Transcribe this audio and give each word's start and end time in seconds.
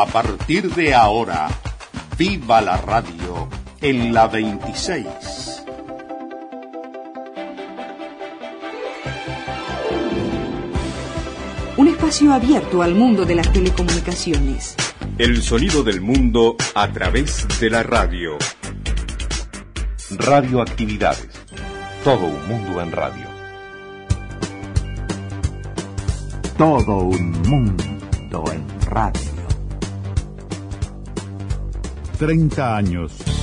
A 0.00 0.06
partir 0.06 0.72
de 0.76 0.94
ahora, 0.94 1.48
viva 2.16 2.60
la 2.60 2.76
radio 2.76 3.48
en 3.80 4.14
la 4.14 4.28
26. 4.28 5.64
Un 11.76 11.88
espacio 11.88 12.32
abierto 12.32 12.80
al 12.80 12.94
mundo 12.94 13.24
de 13.24 13.34
las 13.34 13.52
telecomunicaciones. 13.52 14.76
El 15.18 15.42
sonido 15.42 15.82
del 15.82 16.00
mundo 16.00 16.54
a 16.76 16.92
través 16.92 17.48
de 17.58 17.68
la 17.68 17.82
radio. 17.82 18.38
Radioactividades. 20.10 21.28
Todo 22.04 22.24
un 22.24 22.46
mundo 22.46 22.80
en 22.80 22.92
radio. 22.92 23.26
Todo 26.56 26.98
un 26.98 27.32
mundo 27.42 28.44
en 28.52 28.80
radio. 28.82 29.37
30 32.18 32.76
años. 32.76 33.37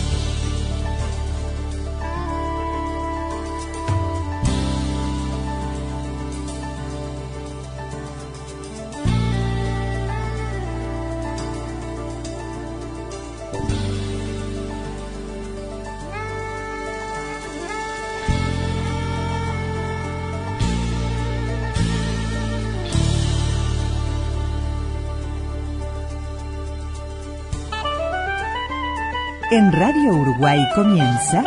En 29.58 29.72
Radio 29.72 30.12
Uruguay 30.14 30.60
comienza 30.76 31.42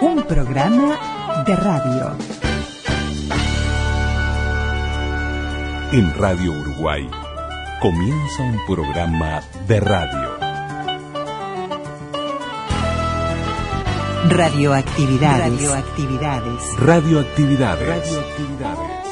un 0.00 0.22
programa 0.22 1.42
de 1.44 1.56
radio. 1.56 2.16
En 5.90 6.14
Radio 6.14 6.52
Uruguay 6.52 7.10
comienza 7.80 8.44
un 8.44 8.64
programa 8.64 9.42
de 9.66 9.80
radio. 9.80 10.38
Radioactividades. 14.28 15.50
Radioactividades. 15.50 16.78
Radioactividades. 16.78 17.88
Radioactividades. 17.88 19.02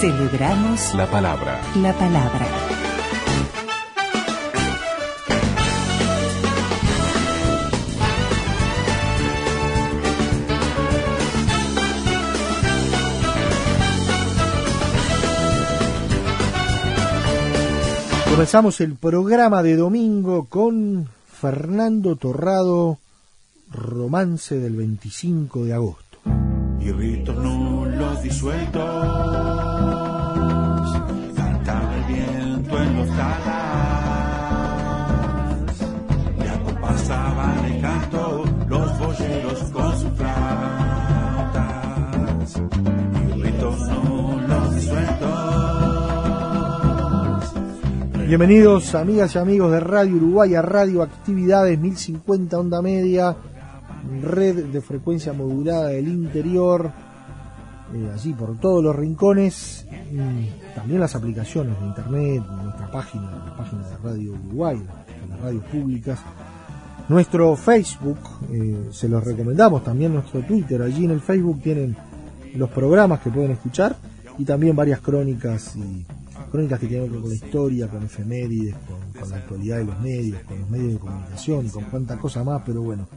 Celebramos 0.00 0.94
La 0.94 1.06
palabra. 1.06 1.62
la 1.76 1.94
palabra. 1.94 2.46
Comenzamos 18.34 18.80
el 18.80 18.96
programa 18.96 19.62
de 19.62 19.76
domingo 19.76 20.46
con 20.46 21.08
Fernando 21.24 22.16
Torrado, 22.16 22.98
romance 23.70 24.58
del 24.58 24.74
25 24.74 25.64
de 25.64 25.72
agosto. 25.72 26.18
y 26.80 26.90
ritos 26.90 27.36
nulos 27.36 28.20
disueltos. 28.24 28.82
Cantaba 31.36 31.96
el 31.96 32.04
viento 32.12 32.82
en 32.82 32.96
los 32.96 33.08
talas 33.10 33.73
Bienvenidos 48.36 48.96
amigas 48.96 49.32
y 49.36 49.38
amigos 49.38 49.70
de 49.70 49.78
Radio 49.78 50.16
Uruguay 50.16 50.56
a 50.56 50.60
Radio 50.60 51.04
Actividades 51.04 51.78
1050 51.78 52.58
Onda 52.58 52.82
Media, 52.82 53.36
red 54.22 54.72
de 54.72 54.80
frecuencia 54.80 55.32
modulada 55.32 55.90
del 55.90 56.08
interior, 56.08 56.90
eh, 57.94 58.10
allí 58.12 58.32
por 58.32 58.58
todos 58.58 58.82
los 58.82 58.96
rincones, 58.96 59.86
también 60.74 60.98
las 60.98 61.14
aplicaciones 61.14 61.78
de 61.78 61.86
internet, 61.86 62.42
nuestra 62.64 62.90
página, 62.90 63.30
la 63.46 63.56
página 63.56 63.88
de 63.88 63.96
Radio 63.98 64.32
Uruguay, 64.32 64.82
las 65.30 65.40
radios 65.40 65.64
públicas, 65.66 66.18
nuestro 67.08 67.54
Facebook, 67.54 68.18
eh, 68.50 68.88
se 68.90 69.08
los 69.08 69.22
recomendamos, 69.22 69.84
también 69.84 70.12
nuestro 70.12 70.40
Twitter, 70.40 70.82
allí 70.82 71.04
en 71.04 71.12
el 71.12 71.20
Facebook 71.20 71.62
tienen 71.62 71.96
los 72.56 72.68
programas 72.70 73.20
que 73.20 73.30
pueden 73.30 73.52
escuchar 73.52 73.94
y 74.38 74.44
también 74.44 74.74
varias 74.74 74.98
crónicas 74.98 75.76
y 75.76 76.04
crónicas 76.54 76.78
que 76.78 76.86
tienen 76.86 77.08
que 77.08 77.14
ver 77.14 77.20
con 77.20 77.30
la 77.30 77.34
historia, 77.34 77.88
con 77.88 78.04
efemérides, 78.04 78.76
con, 78.86 79.20
con 79.20 79.28
la 79.28 79.38
actualidad 79.38 79.78
de 79.78 79.86
los 79.86 79.98
medios, 79.98 80.40
con 80.44 80.60
los 80.60 80.70
medios 80.70 80.92
de 80.92 80.98
comunicación 81.00 81.66
y 81.66 81.68
con 81.68 81.82
cuánta 81.86 82.16
cosa 82.16 82.44
más, 82.44 82.62
pero 82.64 82.80
bueno, 82.80 83.08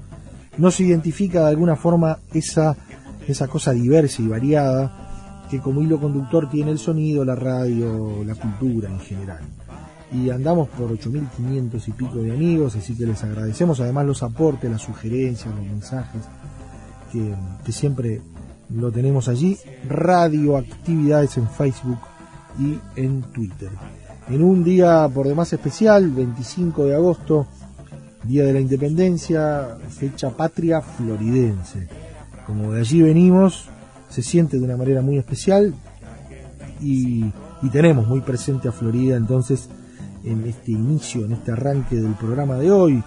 no 0.57 0.71
se 0.71 0.85
identifica 0.85 1.41
de 1.41 1.49
alguna 1.49 1.75
forma 1.75 2.17
esa, 2.33 2.75
esa 3.27 3.47
cosa 3.47 3.73
diversa 3.73 4.23
y 4.23 4.27
variada 4.27 5.45
que 5.51 5.59
como 5.59 5.83
hilo 5.83 6.01
conductor 6.01 6.49
tiene 6.49 6.71
el 6.71 6.79
sonido, 6.79 7.23
la 7.23 7.35
radio, 7.35 8.23
la 8.25 8.33
cultura 8.33 8.89
en 8.89 8.99
general. 9.01 9.41
Y 10.11 10.31
andamos 10.31 10.67
por 10.69 10.89
8.500 10.89 11.87
y 11.89 11.91
pico 11.91 12.15
de 12.15 12.31
amigos, 12.31 12.75
así 12.75 12.95
que 12.97 13.05
les 13.05 13.23
agradecemos 13.23 13.79
además 13.79 14.07
los 14.07 14.23
aportes, 14.23 14.71
las 14.71 14.81
sugerencias, 14.81 15.53
los 15.53 15.63
mensajes, 15.63 16.23
que, 17.11 17.35
que 17.63 17.71
siempre 17.71 18.19
lo 18.73 18.91
tenemos 18.91 19.27
allí. 19.27 19.59
Radioactividades 19.87 21.37
en 21.37 21.47
Facebook 21.47 21.99
y 22.59 22.79
en 22.95 23.21
Twitter. 23.33 23.69
En 24.29 24.43
un 24.43 24.63
día 24.63 25.09
por 25.13 25.27
demás 25.27 25.53
especial, 25.53 26.09
25 26.09 26.85
de 26.85 26.95
agosto, 26.95 27.47
Día 28.23 28.43
de 28.43 28.51
la 28.51 28.59
Independencia, 28.59 29.77
fecha 29.87 30.31
patria 30.31 30.81
floridense. 30.81 31.87
Como 32.45 32.73
de 32.73 32.81
allí 32.81 33.01
venimos, 33.01 33.69
se 34.09 34.21
siente 34.21 34.57
de 34.57 34.65
una 34.65 34.75
manera 34.75 35.01
muy 35.01 35.17
especial 35.17 35.73
y, 36.81 37.31
tenemos 37.71 38.07
muy 38.07 38.21
presente 38.21 38.69
a 38.69 38.71
Florida 38.71 39.17
entonces 39.17 39.69
en 40.23 40.45
este 40.45 40.71
inicio, 40.71 41.25
en 41.25 41.33
este 41.33 41.51
arranque 41.51 41.97
del 41.97 42.13
programa 42.13 42.55
de 42.55 42.71
hoy, 42.71 43.03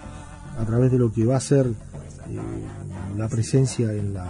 a 0.59 0.65
través 0.65 0.91
de 0.91 0.99
lo 0.99 1.11
que 1.11 1.25
va 1.25 1.37
a 1.37 1.39
ser 1.39 1.65
eh, 1.65 2.39
la 3.17 3.27
presencia 3.27 3.91
en 3.91 4.13
la, 4.13 4.27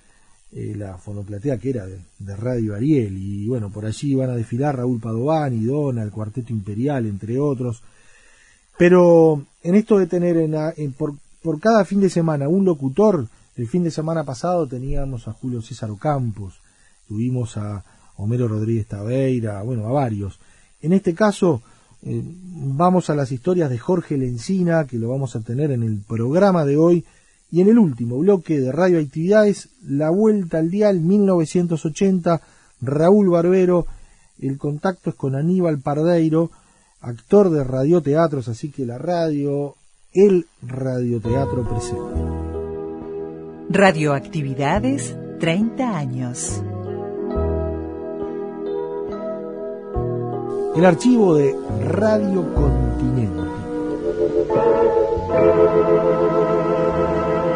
eh, 0.55 0.75
la 0.77 0.97
fonoplatea 0.97 1.57
que 1.57 1.71
era 1.71 1.87
de, 1.87 2.35
Radio 2.35 2.75
Ariel 2.75 3.17
y 3.17 3.47
bueno, 3.47 3.71
por 3.71 3.85
allí 3.85 4.11
iban 4.11 4.29
a 4.29 4.35
desfilar 4.35 4.77
Raúl 4.77 4.99
Padovani, 4.99 5.63
Dona, 5.63 6.03
el 6.03 6.11
Cuarteto 6.11 6.53
Imperial, 6.53 7.07
entre 7.07 7.39
otros. 7.39 7.81
Pero 8.77 9.45
en 9.63 9.75
esto 9.75 9.97
de 9.97 10.07
tener 10.07 10.37
en, 10.37 10.93
por, 10.93 11.15
por 11.41 11.59
cada 11.59 11.85
fin 11.85 12.01
de 12.01 12.09
semana 12.09 12.47
un 12.47 12.65
locutor, 12.65 13.27
el 13.55 13.67
fin 13.67 13.83
de 13.83 13.91
semana 13.91 14.23
pasado 14.23 14.67
teníamos 14.67 15.27
a 15.27 15.33
Julio 15.33 15.61
César 15.61 15.89
Campos, 15.99 16.59
tuvimos 17.07 17.57
a 17.57 17.83
Homero 18.17 18.47
Rodríguez 18.47 18.87
Taveira, 18.87 19.61
bueno, 19.63 19.87
a 19.87 19.91
varios. 19.91 20.39
En 20.81 20.93
este 20.93 21.15
caso, 21.15 21.63
eh, 22.03 22.21
vamos 22.23 23.09
a 23.09 23.15
las 23.15 23.31
historias 23.31 23.69
de 23.69 23.79
Jorge 23.79 24.17
Lencina, 24.17 24.85
que 24.85 24.99
lo 24.99 25.09
vamos 25.09 25.35
a 25.35 25.41
tener 25.41 25.71
en 25.71 25.83
el 25.83 25.99
programa 26.07 26.65
de 26.65 26.77
hoy, 26.77 27.05
y 27.53 27.61
en 27.61 27.69
el 27.69 27.77
último 27.77 28.17
bloque 28.17 28.59
de 28.59 28.71
radioactividades, 28.71 29.69
La 29.87 30.09
Vuelta 30.09 30.57
al 30.57 30.71
Dial 30.71 30.99
1980, 31.01 32.41
Raúl 32.81 33.29
Barbero, 33.29 33.85
el 34.41 34.57
contacto 34.57 35.11
es 35.11 35.15
con 35.15 35.35
Aníbal 35.35 35.79
Pardeiro, 35.79 36.49
actor 37.01 37.51
de 37.51 37.63
radioteatros, 37.63 38.47
así 38.47 38.71
que 38.71 38.87
la 38.87 38.97
radio, 38.97 39.75
el 40.13 40.47
radioteatro 40.63 41.63
presente. 41.69 42.21
Radioactividades, 43.69 45.15
30 45.39 45.95
años. 45.95 46.63
El 50.75 50.85
archivo 50.85 51.35
de 51.35 51.55
Radio 51.85 52.51
Continente. 52.55 53.43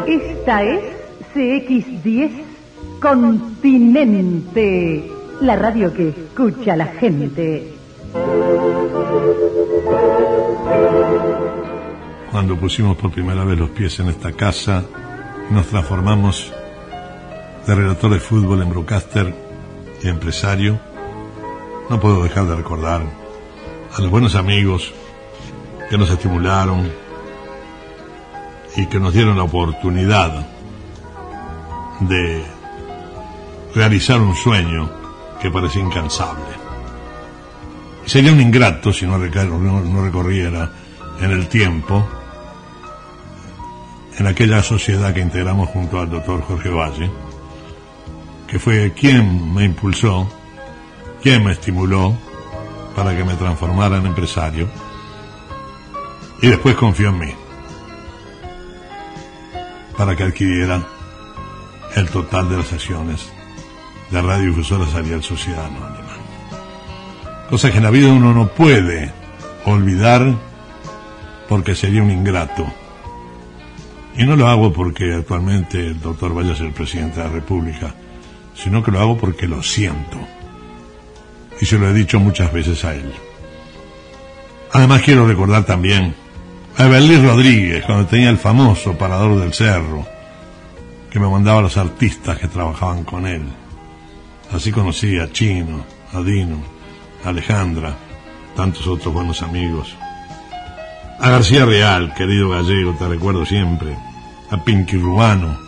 Esta 0.08 0.62
es 0.62 0.80
CX10 1.34 2.30
Continente, 2.98 5.06
la 5.42 5.54
radio 5.54 5.92
que 5.92 6.08
escucha 6.08 6.74
la 6.76 6.86
gente. 6.86 7.74
Cuando 12.30 12.56
pusimos 12.56 12.96
por 12.96 13.10
primera 13.10 13.44
vez 13.44 13.58
los 13.58 13.68
pies 13.68 14.00
en 14.00 14.08
esta 14.08 14.32
casa, 14.32 14.82
nos 15.50 15.66
transformamos 15.66 16.54
de 17.66 17.74
relator 17.74 18.10
de 18.10 18.20
fútbol 18.20 18.62
en 18.62 18.70
broadcaster 18.70 19.34
y 20.02 20.08
empresario, 20.08 20.80
no 21.90 22.00
puedo 22.00 22.22
dejar 22.22 22.46
de 22.46 22.56
recordar 22.56 23.02
a 23.94 24.00
los 24.00 24.10
buenos 24.10 24.36
amigos 24.36 24.90
que 25.90 25.98
nos 25.98 26.08
estimularon 26.08 27.07
y 28.76 28.86
que 28.86 29.00
nos 29.00 29.12
dieron 29.12 29.36
la 29.36 29.44
oportunidad 29.44 30.46
de 32.00 32.44
realizar 33.74 34.20
un 34.20 34.34
sueño 34.34 34.90
que 35.40 35.50
parecía 35.50 35.82
incansable. 35.82 36.44
sería 38.06 38.32
un 38.32 38.40
ingrato 38.40 38.92
si 38.92 39.06
no, 39.06 39.18
recorriera 39.18 40.70
en 41.20 41.30
el 41.30 41.48
tiempo 41.48 42.06
en 44.18 44.26
aquella 44.26 44.62
sociedad 44.62 45.12
que 45.14 45.20
integramos 45.20 45.68
junto 45.68 46.00
al 46.00 46.10
doctor 46.10 46.42
Jorge 46.42 46.70
Valle, 46.70 47.10
que 48.48 48.58
fue 48.58 48.92
quien 48.92 49.54
me 49.54 49.64
impulsó, 49.64 50.28
quien 51.22 51.44
me 51.44 51.52
estimuló 51.52 52.16
para 52.96 53.16
que 53.16 53.22
me 53.22 53.34
transformara 53.34 53.98
en 53.98 54.06
empresario 54.06 54.68
y 56.42 56.48
después 56.48 56.74
confió 56.74 57.10
en 57.10 57.18
mí 57.18 57.34
para 59.98 60.14
que 60.14 60.22
adquiriera 60.22 60.80
el 61.96 62.08
total 62.08 62.48
de 62.48 62.56
las 62.56 62.72
acciones 62.72 63.28
de 64.10 64.22
Radiodifusora 64.22 64.86
Ariel 64.96 65.22
Sociedad 65.24 65.66
Anónima. 65.66 66.14
Cosa 67.50 67.70
que 67.70 67.78
en 67.78 67.82
la 67.82 67.90
vida 67.90 68.08
uno 68.08 68.32
no 68.32 68.48
puede 68.48 69.12
olvidar 69.64 70.36
porque 71.48 71.74
sería 71.74 72.02
un 72.02 72.12
ingrato 72.12 72.64
y 74.16 74.24
no 74.24 74.36
lo 74.36 74.48
hago 74.48 74.72
porque 74.72 75.14
actualmente 75.14 75.78
el 75.78 76.00
doctor 76.00 76.32
vaya 76.32 76.52
a 76.52 76.56
ser 76.56 76.72
presidente 76.72 77.18
de 77.18 77.26
la 77.26 77.32
República, 77.32 77.94
sino 78.54 78.82
que 78.82 78.92
lo 78.92 79.00
hago 79.00 79.18
porque 79.18 79.48
lo 79.48 79.62
siento. 79.62 80.18
Y 81.60 81.66
se 81.66 81.78
lo 81.78 81.88
he 81.88 81.92
dicho 81.92 82.20
muchas 82.20 82.52
veces 82.52 82.84
a 82.84 82.94
él. 82.94 83.12
Además 84.72 85.02
quiero 85.02 85.26
recordar 85.26 85.64
también 85.64 86.14
a 86.78 86.86
Evelyn 86.86 87.26
Rodríguez, 87.26 87.84
cuando 87.84 88.06
tenía 88.06 88.30
el 88.30 88.38
famoso 88.38 88.96
Parador 88.96 89.40
del 89.40 89.52
Cerro, 89.52 90.06
que 91.10 91.18
me 91.18 91.28
mandaba 91.28 91.58
a 91.58 91.62
los 91.62 91.76
artistas 91.76 92.38
que 92.38 92.46
trabajaban 92.46 93.02
con 93.02 93.26
él. 93.26 93.42
Así 94.52 94.70
conocí 94.70 95.18
a 95.18 95.30
Chino, 95.32 95.84
a 96.12 96.20
Dino, 96.20 96.62
a 97.24 97.30
Alejandra, 97.30 97.96
tantos 98.54 98.86
otros 98.86 99.12
buenos 99.12 99.42
amigos. 99.42 99.92
A 101.18 101.28
García 101.30 101.64
Real, 101.64 102.14
querido 102.14 102.50
gallego, 102.50 102.94
te 102.96 103.08
recuerdo 103.08 103.44
siempre 103.44 103.96
a 104.48 104.62
Pinky 104.62 104.98
Rubano, 104.98 105.58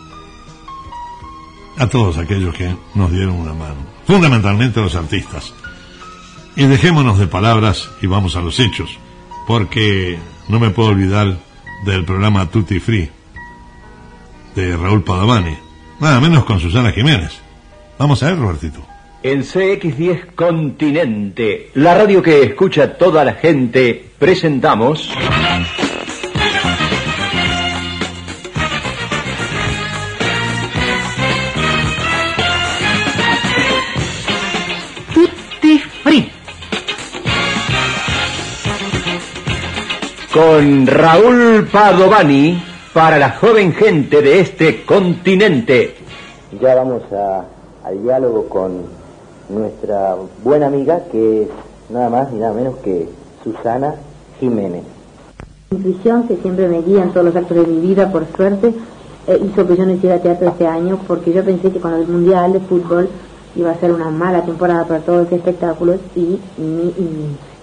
a 1.77 1.87
todos 1.87 2.17
aquellos 2.17 2.55
que 2.55 2.73
nos 2.95 3.11
dieron 3.11 3.35
una 3.35 3.53
mano, 3.53 3.81
fundamentalmente 4.07 4.79
a 4.79 4.83
los 4.83 4.95
artistas. 4.95 5.53
Y 6.55 6.63
dejémonos 6.67 7.19
de 7.19 7.27
palabras 7.27 7.89
y 8.01 8.07
vamos 8.07 8.37
a 8.37 8.41
los 8.41 8.57
hechos, 8.61 8.97
porque 9.47 10.17
no 10.47 10.59
me 10.59 10.69
puedo 10.69 10.89
olvidar 10.89 11.37
del 11.85 12.05
programa 12.05 12.49
Tutti 12.49 12.79
Free 12.79 13.09
de 14.55 14.75
Raúl 14.75 15.03
Padovani, 15.03 15.57
nada 15.99 16.19
menos 16.19 16.43
con 16.45 16.59
Susana 16.59 16.91
Jiménez. 16.91 17.39
Vamos 17.97 18.21
a 18.23 18.27
ver, 18.27 18.39
Robertito. 18.39 18.79
En 19.23 19.43
CX10 19.43 20.33
Continente, 20.33 21.69
la 21.75 21.95
radio 21.95 22.21
que 22.21 22.43
escucha 22.43 22.97
toda 22.97 23.23
la 23.23 23.33
gente, 23.33 24.09
presentamos... 24.17 25.11
con 40.33 40.87
Raúl 40.87 41.67
Padovani 41.69 42.57
para 42.93 43.17
la 43.17 43.31
joven 43.31 43.73
gente 43.73 44.21
de 44.21 44.39
este 44.39 44.85
continente. 44.85 45.95
Ya 46.61 46.75
vamos 46.75 47.03
al 47.83 48.01
diálogo 48.01 48.47
con 48.47 48.83
nuestra 49.49 50.15
buena 50.41 50.67
amiga 50.67 51.01
que 51.11 51.43
es 51.43 51.47
nada 51.89 52.09
más 52.09 52.27
y 52.31 52.35
nada 52.35 52.53
menos 52.53 52.77
que 52.77 53.09
Susana 53.43 53.95
Jiménez. 54.39 54.83
Mi 55.71 55.77
intuición, 55.77 56.27
que 56.27 56.37
siempre 56.37 56.67
me 56.69 56.81
guía 56.81 57.03
en 57.03 57.11
todos 57.11 57.25
los 57.25 57.35
actos 57.35 57.57
de 57.57 57.65
mi 57.65 57.81
vida, 57.85 58.09
por 58.09 58.25
suerte, 58.33 58.73
eh, 59.27 59.41
hizo 59.43 59.67
que 59.67 59.75
yo 59.75 59.85
no 59.85 59.91
hiciera 59.91 60.19
teatro 60.19 60.47
este 60.47 60.65
año 60.65 60.97
porque 61.07 61.33
yo 61.33 61.43
pensé 61.43 61.71
que 61.71 61.79
con 61.79 61.93
el 61.93 62.07
Mundial 62.07 62.53
de 62.53 62.61
Fútbol 62.61 63.09
iba 63.57 63.71
a 63.71 63.79
ser 63.79 63.91
una 63.91 64.09
mala 64.09 64.43
temporada 64.43 64.85
para 64.85 65.01
todos 65.01 65.23
los 65.23 65.31
espectáculos 65.33 65.97
y 66.15 66.39
mi, 66.57 66.93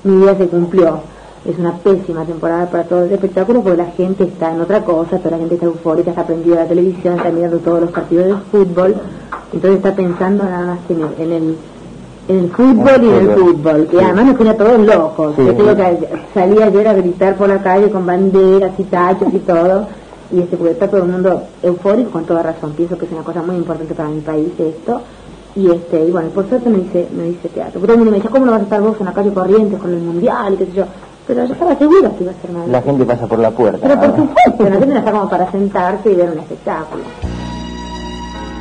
mi 0.05 0.17
vida 0.19 0.37
se 0.37 0.49
cumplió 0.49 1.01
es 1.45 1.59
una 1.59 1.73
pésima 1.79 2.25
temporada 2.25 2.67
para 2.67 2.85
todo 2.85 3.05
el 3.05 3.13
espectáculo 3.13 3.63
porque 3.63 3.79
la 3.79 3.91
gente 3.93 4.25
está 4.25 4.53
en 4.53 4.61
otra 4.61 4.85
cosa, 4.85 5.19
toda 5.19 5.33
la 5.33 5.39
gente 5.39 5.55
está 5.55 5.67
eufórica, 5.67 6.11
está 6.11 6.27
prendida 6.27 6.57
la 6.57 6.67
televisión, 6.67 7.17
está 7.17 7.31
mirando 7.31 7.59
todos 7.59 7.81
los 7.81 7.91
partidos 7.91 8.27
de 8.27 8.35
fútbol, 8.51 8.97
entonces 9.53 9.77
está 9.77 9.95
pensando 9.95 10.45
nada 10.45 10.67
más 10.67 10.79
que 10.87 10.95
en 10.95 11.03
el, 11.33 11.57
en 12.29 12.39
el, 12.39 12.51
fútbol 12.51 13.03
y 13.03 13.09
en 13.09 13.15
el 13.15 13.31
fútbol, 13.31 13.87
que 13.87 14.01
además 14.01 14.27
nos 14.27 14.37
pone 14.37 14.51
a 14.51 14.57
todos 14.57 14.87
locos. 14.87 15.37
Yo 15.37 15.55
tengo 15.55 15.77
que 15.77 16.09
salir 16.35 16.63
ayer 16.63 16.89
a 16.89 16.95
gritar 16.95 17.37
por 17.37 17.49
la 17.49 17.63
calle 17.63 17.91
con 17.91 18.05
banderas 18.05 18.73
y 18.79 18.85
tachos 18.85 19.33
y 19.33 19.39
todo, 19.39 19.87
y 20.31 20.41
este, 20.41 20.57
porque 20.57 20.73
está 20.73 20.89
todo 20.89 21.05
el 21.05 21.09
mundo 21.09 21.43
eufórico, 21.63 22.11
con 22.11 22.25
toda 22.25 22.43
razón, 22.43 22.73
pienso 22.73 22.99
que 22.99 23.07
es 23.07 23.13
una 23.13 23.23
cosa 23.23 23.43
muy 23.43 23.57
importante 23.57 23.95
para 23.95 24.11
mi 24.11 24.21
país 24.21 24.49
esto, 24.59 25.01
y 25.57 25.71
este 25.71 26.05
y 26.05 26.11
bueno, 26.11 26.29
por 26.29 26.49
suerte 26.49 26.69
me 26.69 26.79
dice, 26.79 27.09
me 27.17 27.25
dice 27.25 27.49
teatro. 27.49 27.81
Pero 27.81 27.87
todo 27.87 27.93
el 27.95 27.99
mundo 27.99 28.11
me 28.11 28.17
dice, 28.19 28.29
¿cómo 28.29 28.45
no 28.45 28.53
vas 28.53 28.61
a 28.61 28.65
estar 28.65 28.81
vos 28.81 28.97
en 29.01 29.07
la 29.07 29.13
calle 29.13 29.33
Corrientes 29.33 29.81
con 29.81 29.93
el 29.93 30.01
Mundial 30.01 30.55
y 30.55 30.57
qué 30.57 30.67
sé 30.67 30.73
yo? 30.73 30.85
Pero 31.29 31.45
yo 31.45 31.53
estaba 31.53 31.77
segura 31.77 32.11
que 32.17 32.25
iba 32.25 32.33
a 32.33 32.41
ser 32.43 32.51
mal. 32.51 32.73
La 32.73 32.83
gente 32.83 33.05
pasa 33.05 33.27
por 33.27 33.39
la 33.39 33.51
puerta. 33.51 33.79
Pero 33.81 34.01
por 34.01 34.17
supuesto, 34.17 34.65
la 34.65 34.71
gente 34.71 34.87
no 34.87 34.99
está 34.99 35.13
como 35.13 35.31
para 35.31 35.51
sentarse 35.53 36.11
y 36.11 36.15
ver 36.17 36.31
un 36.31 36.39
espectáculo. 36.41 37.05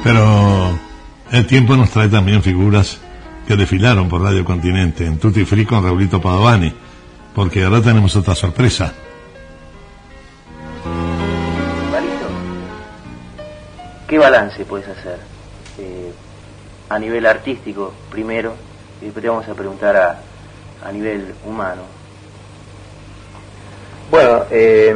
Pero 0.03 0.23
el 1.31 1.47
tiempo 1.47 1.75
nos 1.75 1.89
trae 1.89 2.09
también 2.09 2.43
figuras 2.43 2.99
que 3.47 3.55
desfilaron 3.55 4.07
por 4.09 4.21
Radio 4.21 4.45
Continente 4.45 5.05
en 5.05 5.17
Tutti 5.17 5.45
Free 5.45 5.65
con 5.65 5.83
Raulito 5.83 6.21
Padovani, 6.21 6.71
porque 7.33 7.63
ahora 7.63 7.81
tenemos 7.81 8.15
otra 8.15 8.35
sorpresa. 8.35 8.93
¿qué 14.07 14.17
balance 14.17 14.63
puedes 14.63 14.87
hacer? 14.87 15.19
eh, 15.79 16.11
a 16.89 16.99
nivel 16.99 17.25
artístico 17.25 17.93
primero 18.09 18.53
y 19.01 19.05
después 19.05 19.21
te 19.21 19.29
vamos 19.29 19.47
a 19.47 19.53
preguntar 19.53 19.95
a, 19.95 20.19
a 20.85 20.91
nivel 20.91 21.33
humano. 21.45 21.81
Bueno, 24.09 24.45
eh, 24.51 24.95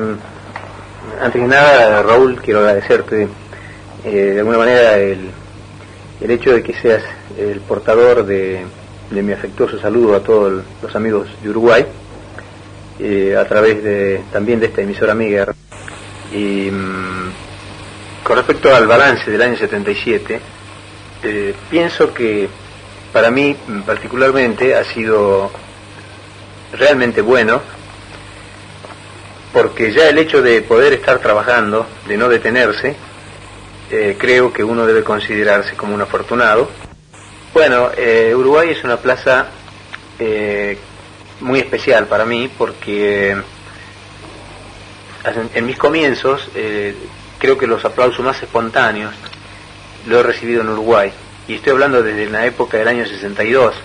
antes 1.21 1.41
que 1.41 1.47
nada, 1.47 2.01
Raúl, 2.01 2.39
quiero 2.41 2.59
agradecerte 2.61 3.27
eh, 4.05 4.09
de 4.09 4.39
alguna 4.39 4.57
manera 4.57 4.97
el, 4.97 5.29
el 6.21 6.31
hecho 6.31 6.53
de 6.53 6.63
que 6.63 6.73
seas 6.73 7.03
el 7.37 7.59
portador 7.59 8.25
de, 8.25 8.65
de 9.09 9.21
mi 9.21 9.33
afectuoso 9.33 9.79
saludo 9.79 10.15
a 10.15 10.21
todos 10.21 10.63
los 10.81 10.95
amigos 10.95 11.27
de 11.43 11.49
Uruguay, 11.49 11.85
eh, 12.99 13.35
a 13.37 13.45
través 13.45 13.83
de, 13.83 14.21
también 14.31 14.61
de 14.61 14.67
esta 14.67 14.81
emisora 14.81 15.11
amiga. 15.11 15.53
Y 16.31 16.71
mm, 16.71 17.31
con 18.23 18.37
respecto 18.37 18.73
al 18.73 18.87
balance 18.87 19.29
del 19.29 19.41
año 19.41 19.57
77, 19.57 20.39
eh, 21.23 21.53
pienso 21.69 22.13
que 22.13 22.47
para 23.11 23.29
mí 23.29 23.57
particularmente 23.85 24.73
ha 24.73 24.85
sido 24.85 25.51
realmente 26.71 27.21
bueno, 27.21 27.61
porque 29.53 29.91
ya 29.91 30.09
el 30.09 30.17
hecho 30.17 30.41
de 30.41 30.61
poder 30.61 30.93
estar 30.93 31.19
trabajando, 31.19 31.87
de 32.07 32.17
no 32.17 32.29
detenerse, 32.29 32.95
eh, 33.91 34.15
creo 34.17 34.53
que 34.53 34.63
uno 34.63 34.85
debe 34.85 35.03
considerarse 35.03 35.75
como 35.75 35.93
un 35.93 36.01
afortunado. 36.01 36.69
Bueno, 37.53 37.89
eh, 37.97 38.33
Uruguay 38.33 38.69
es 38.69 38.83
una 38.85 38.97
plaza 38.97 39.47
eh, 40.17 40.77
muy 41.41 41.59
especial 41.59 42.07
para 42.07 42.23
mí 42.23 42.49
porque 42.57 43.35
en, 45.53 45.65
mis 45.65 45.77
comienzos 45.77 46.49
creo 47.37 47.57
que 47.57 47.67
los 47.67 47.83
aplausos 47.83 48.23
más 48.23 48.41
espontáneos 48.41 49.13
lo 50.07 50.19
he 50.19 50.23
recibido 50.23 50.61
en 50.61 50.69
Uruguay. 50.69 51.11
Y 51.49 51.55
estoy 51.55 51.73
hablando 51.73 52.01
desde 52.01 52.29
la 52.29 52.45
época 52.45 52.77
del 52.77 52.87
año 52.87 53.05
62, 53.05 53.75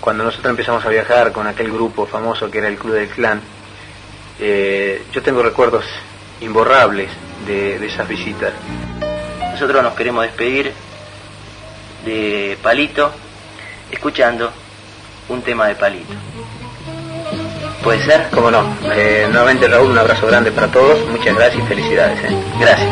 cuando 0.00 0.24
nosotros 0.24 0.50
empezamos 0.50 0.84
a 0.84 0.90
viajar 0.90 1.32
con 1.32 1.46
aquel 1.46 1.72
grupo 1.72 2.04
famoso 2.06 2.50
que 2.50 2.58
era 2.58 2.68
el 2.68 2.76
Club 2.76 2.94
del 2.94 3.08
Clan. 3.08 3.40
Eh, 4.44 5.04
yo 5.12 5.22
tengo 5.22 5.40
recuerdos 5.40 5.84
imborrables 6.40 7.08
de, 7.46 7.78
de 7.78 7.86
esas 7.86 8.08
visitas. 8.08 8.52
Nosotros 9.52 9.84
nos 9.84 9.94
queremos 9.94 10.24
despedir 10.24 10.72
de 12.04 12.58
Palito 12.60 13.12
escuchando 13.92 14.50
un 15.28 15.42
tema 15.42 15.68
de 15.68 15.76
Palito. 15.76 16.12
¿Puede 17.84 18.04
ser? 18.04 18.30
Cómo 18.32 18.50
no. 18.50 18.64
Eh, 18.92 19.28
nuevamente 19.30 19.68
Raúl, 19.68 19.92
un 19.92 19.98
abrazo 19.98 20.26
grande 20.26 20.50
para 20.50 20.66
todos. 20.66 20.98
Muchas 21.08 21.36
gracias 21.36 21.62
y 21.62 21.66
felicidades. 21.68 22.18
¿eh? 22.24 22.36
Gracias. 22.58 22.88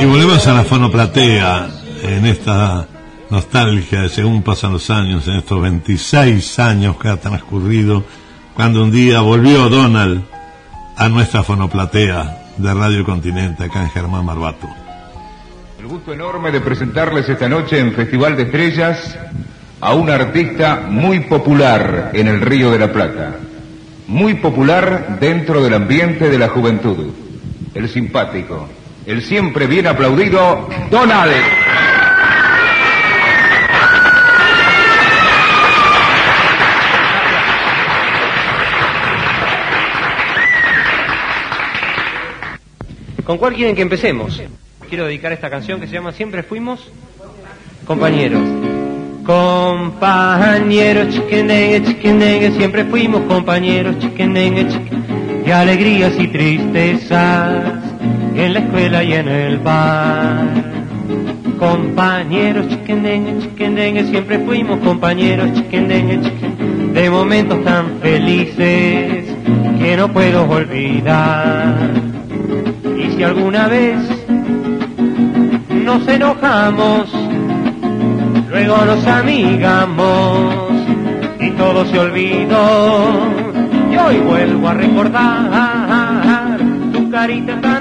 Y 0.00 0.06
volvemos 0.06 0.46
a 0.46 0.54
la 0.54 0.64
fonoplatea 0.64 1.68
en 2.02 2.24
esta 2.24 2.86
nostalgia 3.28 4.00
de 4.00 4.08
según 4.08 4.42
pasan 4.42 4.72
los 4.72 4.88
años, 4.88 5.28
en 5.28 5.34
estos 5.34 5.60
26 5.60 6.58
años 6.58 6.96
que 6.96 7.08
ha 7.08 7.18
transcurrido, 7.18 8.02
cuando 8.54 8.82
un 8.82 8.90
día 8.90 9.20
volvió 9.20 9.68
Donald 9.68 10.22
a 10.96 11.06
nuestra 11.10 11.42
fonoplatea 11.42 12.44
de 12.56 12.72
Radio 12.72 13.04
Continente, 13.04 13.64
acá 13.64 13.82
en 13.82 13.90
Germán 13.90 14.24
Marbato. 14.24 14.68
El 15.78 15.86
gusto 15.86 16.14
enorme 16.14 16.50
de 16.50 16.62
presentarles 16.62 17.28
esta 17.28 17.48
noche 17.48 17.78
en 17.78 17.92
Festival 17.92 18.38
de 18.38 18.44
Estrellas 18.44 19.18
a 19.82 19.92
un 19.92 20.08
artista 20.08 20.86
muy 20.88 21.20
popular 21.20 22.12
en 22.14 22.26
el 22.26 22.40
Río 22.40 22.70
de 22.70 22.78
la 22.78 22.90
Plata, 22.90 23.36
muy 24.06 24.32
popular 24.34 25.18
dentro 25.20 25.62
del 25.62 25.74
ambiente 25.74 26.30
de 26.30 26.38
la 26.38 26.48
juventud, 26.48 27.12
el 27.74 27.88
simpático, 27.90 28.66
el 29.10 29.22
siempre 29.22 29.66
bien 29.66 29.88
aplaudido 29.88 30.68
Donald. 30.88 31.32
¿Con 43.24 43.38
cuál 43.38 43.54
quieren 43.54 43.74
que 43.74 43.82
empecemos? 43.82 44.40
Quiero 44.88 45.06
dedicar 45.06 45.32
esta 45.32 45.50
canción 45.50 45.80
que 45.80 45.86
se 45.88 45.94
llama 45.94 46.12
Siempre 46.12 46.44
fuimos 46.44 46.90
compañeros. 47.86 48.42
Compañeros, 49.24 51.14
chiquenengue, 51.14 51.82
chiquenengue, 51.84 52.52
siempre 52.52 52.84
fuimos 52.84 53.22
compañeros, 53.22 53.98
chiquenengue, 53.98 54.68
chiquen, 54.68 55.44
de 55.44 55.52
alegrías 55.52 56.14
y 56.18 56.28
tristezas, 56.28 57.89
en 58.34 58.54
la 58.54 58.60
escuela 58.60 59.04
y 59.04 59.12
en 59.12 59.28
el 59.28 59.58
bar. 59.58 60.48
Compañeros, 61.58 62.68
chiquenengue, 62.68 63.38
chiquenengue, 63.40 64.04
siempre 64.04 64.38
fuimos 64.38 64.78
compañeros, 64.80 65.52
chiquenengue, 65.52 66.20
chiquen, 66.22 66.94
de 66.94 67.10
momentos 67.10 67.62
tan 67.64 67.98
felices 68.00 69.24
que 69.78 69.96
no 69.96 70.08
puedo 70.08 70.48
olvidar. 70.48 71.90
Y 72.96 73.10
si 73.16 73.22
alguna 73.22 73.68
vez 73.68 73.98
nos 75.68 76.06
enojamos, 76.08 77.12
luego 78.50 78.84
nos 78.84 79.06
amigamos 79.06 80.70
y 81.40 81.50
todo 81.50 81.84
se 81.86 81.98
olvidó. 81.98 83.28
Y 83.90 83.96
hoy 83.96 84.18
vuelvo 84.18 84.68
a 84.68 84.74
recordar 84.74 86.58
tu 86.92 87.10
carita 87.10 87.60
tan 87.60 87.79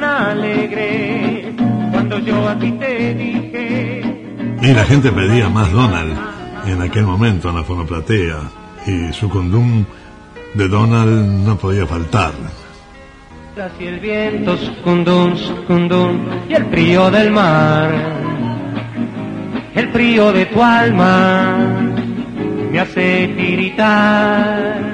cuando 1.92 2.20
yo 2.20 2.48
a 2.48 2.58
ti 2.60 2.72
te 2.74 3.14
dije. 3.14 4.02
Y 4.62 4.74
la 4.74 4.86
gente 4.86 5.12
pedía 5.12 5.50
más 5.50 5.72
Donald 5.72 6.18
en 6.68 6.82
aquel 6.82 7.06
momento 7.06 7.50
en 7.50 7.56
la 7.56 7.64
fonoplatea 7.64 8.38
y 8.86 9.14
su 9.14 9.30
condum 9.30 9.86
de 10.54 10.68
Donald 10.68 11.46
no 11.46 11.58
podía 11.58 11.86
faltar. 11.86 12.34
Y 13.78 13.86
el 13.86 14.00
viento, 14.00 14.56
sucundum, 14.56 15.36
sucundum, 15.36 16.18
y 16.48 16.54
el 16.54 16.66
frío 16.68 17.12
del 17.12 17.30
mar, 17.30 17.92
el 19.76 19.90
frío 19.90 20.32
de 20.32 20.46
tu 20.46 20.64
alma, 20.64 21.58
me 22.72 22.80
hace 22.80 23.28
tiritar. 23.36 24.89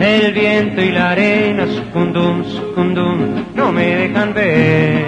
El 0.00 0.32
viento 0.32 0.80
y 0.80 0.90
la 0.92 1.10
arena, 1.10 1.66
sucundum, 1.66 2.42
sucundum, 2.44 3.44
no 3.54 3.70
me 3.70 3.84
dejan 3.96 4.32
ver 4.32 5.04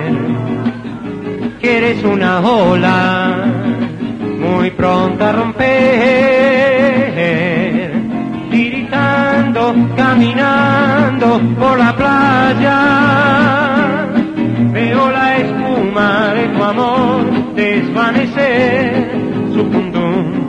que 1.62 1.78
eres 1.78 2.04
una 2.04 2.40
ola 2.40 3.46
muy 4.38 4.70
pronta 4.72 5.30
a 5.30 5.32
romper, 5.32 5.72
tiritando, 8.50 9.74
caminando 9.96 11.40
por 11.58 11.78
la 11.78 11.96
playa. 11.96 12.78
Veo 14.72 15.10
la 15.10 15.36
espuma 15.38 16.34
de 16.34 16.48
tu 16.48 16.62
amor 16.62 17.54
desvanecer, 17.54 19.10
sucundum, 19.54 20.41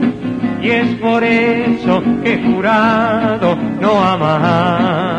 y 0.64 0.70
es 0.70 0.94
por 0.96 1.22
eso 1.22 2.02
que 2.22 2.32
he 2.32 2.42
jurado 2.42 3.54
no 3.54 4.02
amarte 4.02 5.14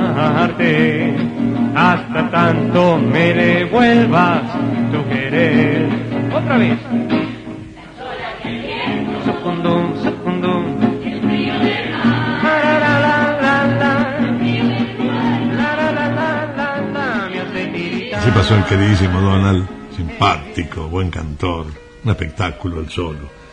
hasta 1.75 2.31
tanto 2.31 2.97
me 2.97 3.31
devuelvas 3.33 4.41
tu 4.91 5.07
querer. 5.07 5.87
Otra 6.33 6.57
vez. 6.57 6.79
Sucundum, 9.23 10.03
sucundum. 10.03 10.65
Así 18.15 18.31
pasó 18.31 18.55
el 18.55 18.63
queridísimo 18.63 19.21
Donald, 19.21 19.67
simpático, 19.95 20.87
buen 20.87 21.11
cantor, 21.11 21.67
un 22.03 22.09
espectáculo 22.09 22.79
el 22.79 22.89
solo. 22.89 23.44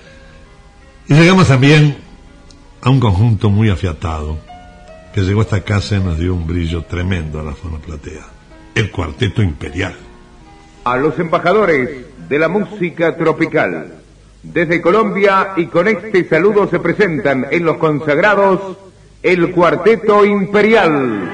Y 1.08 1.14
llegamos 1.14 1.48
también 1.48 1.96
a 2.80 2.90
un 2.90 3.00
conjunto 3.00 3.50
muy 3.50 3.70
afiatado, 3.70 4.38
que 5.12 5.22
llegó 5.22 5.40
a 5.40 5.44
esta 5.44 5.60
casa 5.62 5.96
y 5.96 6.00
nos 6.00 6.18
dio 6.18 6.34
un 6.34 6.46
brillo 6.46 6.82
tremendo 6.82 7.40
a 7.40 7.42
la 7.42 7.52
fonoplatea. 7.52 8.26
El 8.74 8.90
Cuarteto 8.90 9.42
Imperial. 9.42 9.94
A 10.84 10.96
los 10.96 11.18
embajadores 11.18 11.88
de 12.28 12.38
la 12.38 12.48
música 12.48 13.16
tropical. 13.16 13.94
Desde 14.42 14.80
Colombia 14.80 15.52
y 15.56 15.66
con 15.66 15.86
este 15.86 16.28
saludo 16.28 16.68
se 16.68 16.80
presentan 16.80 17.46
en 17.50 17.64
los 17.64 17.76
consagrados 17.76 18.76
el 19.22 19.52
Cuarteto 19.52 20.24
Imperial. 20.24 21.30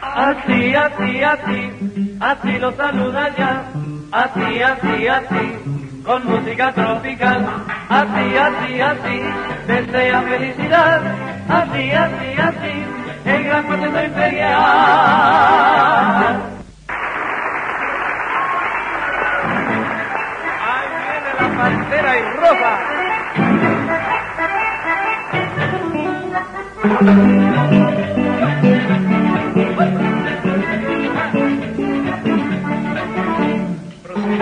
Así, 0.00 0.74
así, 0.74 1.22
así, 1.22 2.16
así 2.20 2.58
lo 2.58 2.72
saluda 2.76 3.34
ya. 3.36 3.72
Así, 4.10 4.62
así, 4.62 5.08
así, 5.08 5.52
con 6.04 6.26
música 6.26 6.72
tropical. 6.72 7.46
Así, 7.88 8.36
así, 8.36 8.80
así, 8.80 9.22
desea 9.66 10.22
felicidad 10.22 11.02
así, 11.48 11.90
así, 11.90 12.40
así, 12.40 12.84
el 13.24 13.44
gran 13.44 13.64
cuarteto 13.64 14.04
imperial. 14.04 14.54
Ahí 20.60 20.88
viene 21.04 21.30
la 21.40 21.48
pantera 21.56 22.18
y 22.18 22.22
roja. 22.40 22.72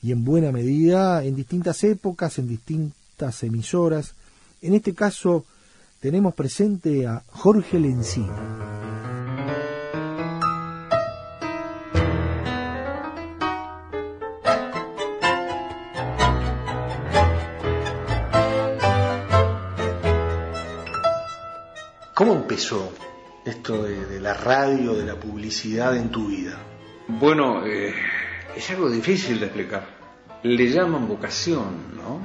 y 0.04 0.12
en 0.12 0.26
buena 0.26 0.52
medida 0.52 1.24
en 1.24 1.38
distintas 1.38 1.82
épocas, 1.86 2.38
en 2.38 2.50
distintas 2.50 3.44
emisoras. 3.44 4.14
En 4.62 4.74
este 4.74 4.94
caso 4.94 5.46
tenemos 6.02 6.34
presente 6.34 7.08
a 7.08 7.24
Jorge 7.30 7.80
Lencina. 7.80 8.99
¿Cómo 22.20 22.34
empezó 22.34 22.92
esto 23.46 23.84
de, 23.84 24.20
la 24.20 24.34
radio, 24.34 24.94
de 24.94 25.06
la 25.06 25.16
publicidad 25.16 25.96
en 25.96 26.10
tu 26.10 26.28
vida? 26.28 26.60
Bueno, 27.08 27.66
eh, 27.66 27.94
es 28.54 28.70
algo 28.72 28.90
difícil 28.90 29.40
de 29.40 29.46
explicar. 29.46 29.86
Le 30.44 30.68
llaman 30.68 31.08
vocación, 31.08 31.96
¿no? 31.96 32.20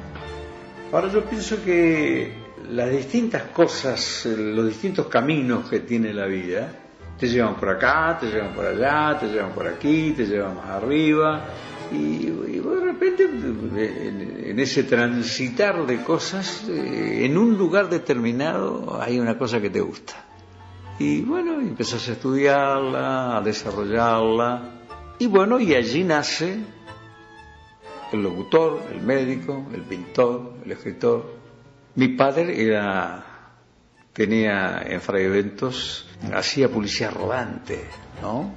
Ahora 0.90 1.12
yo 1.12 1.24
pienso 1.24 1.62
que 1.64 2.34
las 2.70 2.90
distintas 2.90 3.44
cosas, 3.52 4.26
eh, 4.26 4.36
los 4.36 4.66
distintos 4.66 5.06
caminos 5.06 5.70
que 5.70 5.78
tiene 5.78 6.12
la 6.12 6.26
vida, 6.26 6.72
te 7.16 7.28
llevan 7.28 7.54
por 7.54 7.68
acá, 7.68 8.18
te 8.18 8.26
llevan 8.26 8.52
por 8.52 8.66
allá, 8.66 9.16
te 9.16 9.28
llevan 9.28 9.52
por 9.52 9.68
aquí, 9.68 10.10
te 10.10 10.26
llevan 10.26 10.56
más 10.56 10.70
arriba, 10.70 11.44
y, 11.92 12.26
y 12.48 12.58
de 12.58 12.83
repente 12.94 13.24
en, 13.24 14.44
en 14.46 14.60
ese 14.60 14.84
transitar 14.84 15.86
de 15.86 16.02
cosas, 16.02 16.66
eh, 16.68 17.24
en 17.24 17.36
un 17.36 17.58
lugar 17.58 17.88
determinado 17.88 19.00
hay 19.00 19.18
una 19.18 19.36
cosa 19.36 19.60
que 19.60 19.70
te 19.70 19.80
gusta. 19.80 20.14
Y 20.98 21.22
bueno, 21.22 21.60
empezás 21.60 22.08
a 22.08 22.12
estudiarla, 22.12 23.36
a 23.36 23.40
desarrollarla, 23.40 24.80
y 25.18 25.26
bueno, 25.26 25.60
y 25.60 25.74
allí 25.74 26.04
nace 26.04 26.58
el 28.12 28.22
locutor, 28.22 28.82
el 28.92 29.00
médico, 29.02 29.66
el 29.74 29.82
pintor, 29.82 30.54
el 30.64 30.72
escritor. 30.72 31.34
Mi 31.96 32.08
padre 32.08 32.64
era 32.64 33.24
tenía 34.12 34.82
en 34.86 35.00
Fray 35.00 35.24
Eventos, 35.24 36.06
hacía 36.32 36.68
publicidad 36.68 37.12
rodante, 37.12 37.84
¿no? 38.22 38.54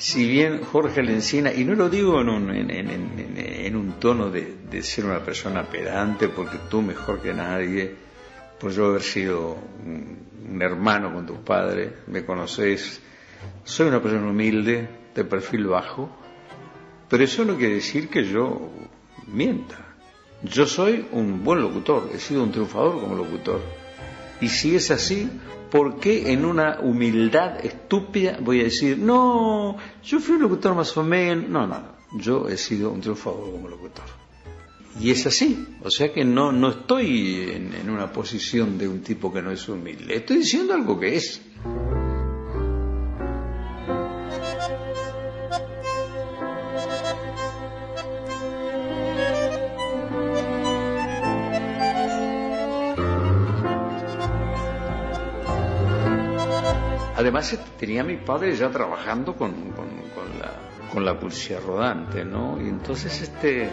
Si 0.00 0.26
bien 0.26 0.64
Jorge 0.64 1.02
Lencina, 1.02 1.52
y 1.52 1.62
no 1.62 1.74
lo 1.74 1.90
digo 1.90 2.22
en 2.22 2.30
un, 2.30 3.76
un 3.76 3.92
tono 4.00 4.30
de, 4.30 4.82
ser 4.82 5.04
una 5.04 5.22
persona 5.22 5.64
pedante, 5.64 6.30
porque 6.30 6.56
tú 6.70 6.80
mejor 6.80 7.20
que 7.20 7.34
nadie, 7.34 7.96
por 8.58 8.72
yo 8.72 8.86
haber 8.86 9.02
sido 9.02 9.58
un, 9.84 10.26
un 10.50 10.62
hermano 10.62 11.12
con 11.12 11.26
tu 11.26 11.44
padre, 11.44 11.96
me 12.06 12.24
conoces, 12.24 13.02
soy 13.62 13.88
una 13.88 14.00
persona 14.00 14.30
humilde, 14.30 14.88
de 15.14 15.24
perfil 15.24 15.66
bajo, 15.66 16.08
pero 17.10 17.22
eso 17.22 17.44
no 17.44 17.58
quiere 17.58 17.74
decir 17.74 18.08
que 18.08 18.24
yo 18.24 18.70
mienta. 19.26 19.96
Yo 20.42 20.64
soy 20.64 21.08
un 21.12 21.44
buen 21.44 21.60
locutor, 21.60 22.08
he 22.14 22.18
sido 22.18 22.42
un 22.42 22.52
triunfador 22.52 22.98
como 23.02 23.16
locutor. 23.16 23.60
Y 24.40 24.48
si 24.48 24.76
es 24.76 24.90
así, 24.90 25.28
¿por 25.70 25.98
qué 25.98 26.32
en 26.32 26.44
una 26.44 26.80
humildad 26.80 27.64
estúpida 27.64 28.38
voy 28.40 28.60
a 28.60 28.64
decir, 28.64 28.98
no, 28.98 29.76
yo 30.02 30.20
fui 30.20 30.34
un 30.36 30.42
locutor 30.42 30.74
más 30.74 30.96
o 30.96 31.02
menos? 31.02 31.48
No, 31.48 31.66
no, 31.66 31.82
yo 32.18 32.48
he 32.48 32.56
sido 32.56 32.90
un 32.90 33.00
triunfador 33.00 33.50
como 33.50 33.68
locutor. 33.68 34.04
Y 35.00 35.10
es 35.10 35.24
así, 35.26 35.66
o 35.82 35.90
sea 35.90 36.12
que 36.12 36.24
no, 36.24 36.50
no 36.50 36.70
estoy 36.70 37.48
en, 37.52 37.74
en 37.74 37.90
una 37.90 38.12
posición 38.12 38.76
de 38.76 38.88
un 38.88 39.02
tipo 39.02 39.32
que 39.32 39.40
no 39.40 39.50
es 39.50 39.68
humilde, 39.68 40.16
estoy 40.16 40.38
diciendo 40.38 40.74
algo 40.74 40.98
que 40.98 41.16
es. 41.16 41.40
Además 57.30 57.52
este, 57.52 57.70
tenía 57.78 58.00
a 58.00 58.04
mi 58.04 58.16
padre 58.16 58.56
ya 58.56 58.70
trabajando 58.70 59.36
con, 59.36 59.52
con, 59.70 59.86
la, 60.40 60.52
con 60.92 61.04
la 61.04 61.60
rodante, 61.60 62.24
¿no? 62.24 62.60
Y 62.60 62.68
entonces 62.68 63.22
este, 63.22 63.70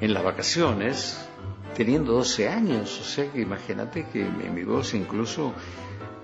en 0.00 0.12
las 0.12 0.24
vacaciones, 0.24 1.24
teniendo 1.76 2.14
12 2.14 2.48
años, 2.48 3.00
o 3.00 3.04
sea 3.04 3.30
que 3.30 3.42
imagínate 3.42 4.06
que 4.12 4.24
mi, 4.24 4.48
mi 4.48 4.64
voz 4.64 4.92
incluso 4.94 5.54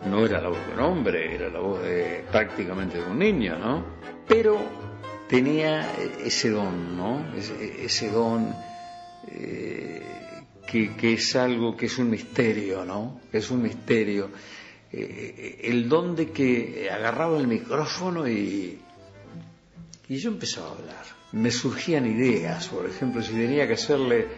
no 0.05 0.27
era 0.27 0.41
la 0.41 0.49
voz 0.49 0.59
de 0.67 0.75
un 0.75 0.81
hombre, 0.81 1.37
era 1.37 1.49
la 1.49 1.61
voz 1.61 1.81
de 1.85 2.25
prácticamente 2.33 2.99
de 2.99 3.05
un 3.05 3.21
niño, 3.21 3.57
¿no? 3.57 3.85
Pero 4.27 4.59
tenía 5.29 5.88
ese 6.25 6.51
don, 6.51 6.97
¿no? 6.97 7.33
Ese, 7.37 7.85
ese 7.85 8.11
don 8.11 8.53
eh, 9.29 10.03
que, 10.67 10.97
que 10.97 11.12
es 11.12 11.37
algo 11.37 11.77
que 11.77 11.87
es 11.87 11.97
un 11.97 12.11
misterio, 12.11 12.85
¿no? 12.85 13.21
Es 13.33 13.53
un 13.53 13.62
misterio. 13.62 14.31
Eh, 14.93 15.61
el 15.65 15.89
don 15.89 16.15
de 16.15 16.31
que 16.31 16.89
agarraba 16.91 17.39
el 17.39 17.47
micrófono 17.49 18.29
y, 18.29 18.79
Y 20.09 20.17
yo 20.19 20.29
empezaba 20.31 20.69
a 20.69 20.73
hablar. 20.73 21.05
Me 21.33 21.51
surgían 21.51 22.05
ideas, 22.07 22.69
por 22.69 22.85
ejemplo, 22.87 23.23
si 23.23 23.33
tenía 23.33 23.67
que 23.67 23.75
hacerle 23.75 24.29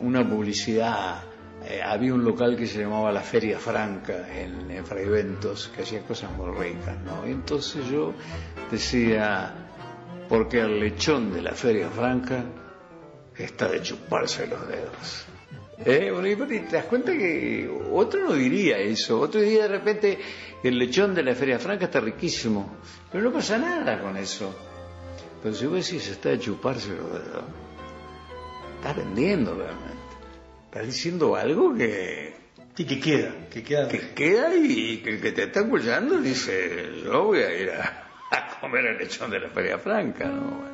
una 0.00 0.28
publicidad 0.28 1.24
eh, 1.66 1.80
había 1.82 2.12
un 2.12 2.22
local 2.24 2.56
que 2.56 2.66
se 2.66 2.78
llamaba 2.80 3.10
la 3.10 3.22
Feria 3.22 3.58
Franca 3.58 4.28
en, 4.32 4.70
en 4.70 4.84
Fraiventos, 4.84 5.70
que 5.74 5.82
hacía 5.82 6.02
cosas 6.02 6.30
muy 6.32 6.50
ricas, 6.54 6.96
¿no? 7.00 7.26
Y 7.26 7.30
entonces 7.32 7.86
yo 7.88 8.12
decía, 8.70 9.54
porque 10.28 10.60
el 10.60 10.78
lechón 10.78 11.32
de 11.32 11.40
la 11.40 11.52
Feria 11.52 11.88
Franca 11.88 12.44
está 13.36 13.68
de 13.68 13.80
chuparse 13.80 14.46
los 14.46 14.68
dedos. 14.68 15.26
¿Eh? 15.78 16.10
Bueno, 16.12 16.28
y 16.28 16.36
te 16.60 16.76
das 16.76 16.84
cuenta 16.84 17.12
que 17.12 17.68
otro 17.90 18.24
no 18.24 18.34
diría 18.34 18.78
eso, 18.78 19.20
otro 19.20 19.40
diría 19.40 19.62
de 19.62 19.68
repente 19.68 20.18
el 20.62 20.78
lechón 20.78 21.14
de 21.14 21.22
la 21.22 21.34
Feria 21.34 21.58
Franca 21.58 21.86
está 21.86 22.00
riquísimo, 22.00 22.78
pero 23.10 23.24
no 23.24 23.32
pasa 23.32 23.58
nada 23.58 24.00
con 24.00 24.16
eso. 24.16 24.54
Pero 25.42 25.54
si 25.54 25.66
vos 25.66 25.84
decís 25.84 26.08
está 26.08 26.30
de 26.30 26.38
chuparse 26.38 26.90
los 26.90 27.12
dedos, 27.12 27.44
estás 28.76 28.96
vendiendo 28.96 29.54
realmente. 29.54 29.94
Estás 30.66 30.86
diciendo 30.86 31.36
algo 31.36 31.74
que... 31.74 32.34
Y 32.76 32.84
que 32.84 32.98
queda, 32.98 33.48
que 33.50 33.62
queda. 33.62 33.88
Que 33.88 34.14
queda 34.14 34.54
y 34.54 34.98
que, 34.98 35.20
que 35.20 35.32
te 35.32 35.44
está 35.44 35.60
escuchando 35.60 36.18
dice, 36.18 37.02
yo 37.04 37.24
voy 37.24 37.40
a 37.40 37.54
ir 37.54 37.70
a, 37.70 38.08
a 38.30 38.60
comer 38.60 38.86
el 38.86 38.98
lechón 38.98 39.30
de 39.30 39.40
la 39.40 39.50
Feria 39.50 39.78
Franca, 39.78 40.24
¿no? 40.24 40.73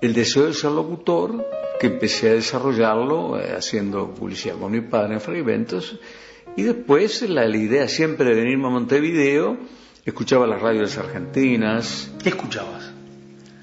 El 0.00 0.12
deseo 0.12 0.46
de 0.46 0.54
ser 0.54 0.72
locutor, 0.72 1.46
que 1.80 1.88
empecé 1.88 2.30
a 2.30 2.34
desarrollarlo 2.34 3.38
eh, 3.38 3.54
haciendo 3.56 4.14
publicidad 4.14 4.56
con 4.56 4.72
mi 4.72 4.80
padre 4.80 5.14
en 5.14 5.20
Fragmentos, 5.20 5.98
y 6.56 6.62
después 6.62 7.22
la, 7.28 7.46
la, 7.46 7.56
idea 7.56 7.88
siempre 7.88 8.26
de 8.26 8.34
venirme 8.34 8.66
a 8.66 8.70
Montevideo, 8.70 9.58
escuchaba 10.04 10.46
las 10.46 10.60
radios 10.60 10.96
argentinas. 10.96 12.12
¿Qué 12.22 12.30
escuchabas? 12.30 12.92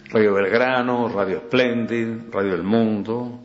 Radio 0.10 0.34
Belgrano, 0.34 1.10
Radio 1.10 1.42
Splendid, 1.48 2.32
Radio 2.32 2.54
El 2.54 2.64
Mundo, 2.64 3.40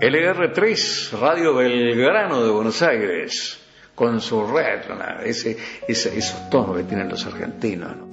LR3, 0.00 1.18
Radio 1.18 1.54
Belgrano 1.54 2.44
de 2.44 2.50
Buenos 2.50 2.82
Aires, 2.82 3.58
con 3.94 4.20
su 4.20 4.46
red, 4.46 4.80
ese, 5.24 5.56
ese, 5.88 6.16
esos 6.16 6.50
tonos 6.50 6.76
que 6.76 6.84
tienen 6.84 7.08
los 7.08 7.26
argentinos. 7.26 7.96
¿no? 7.96 8.03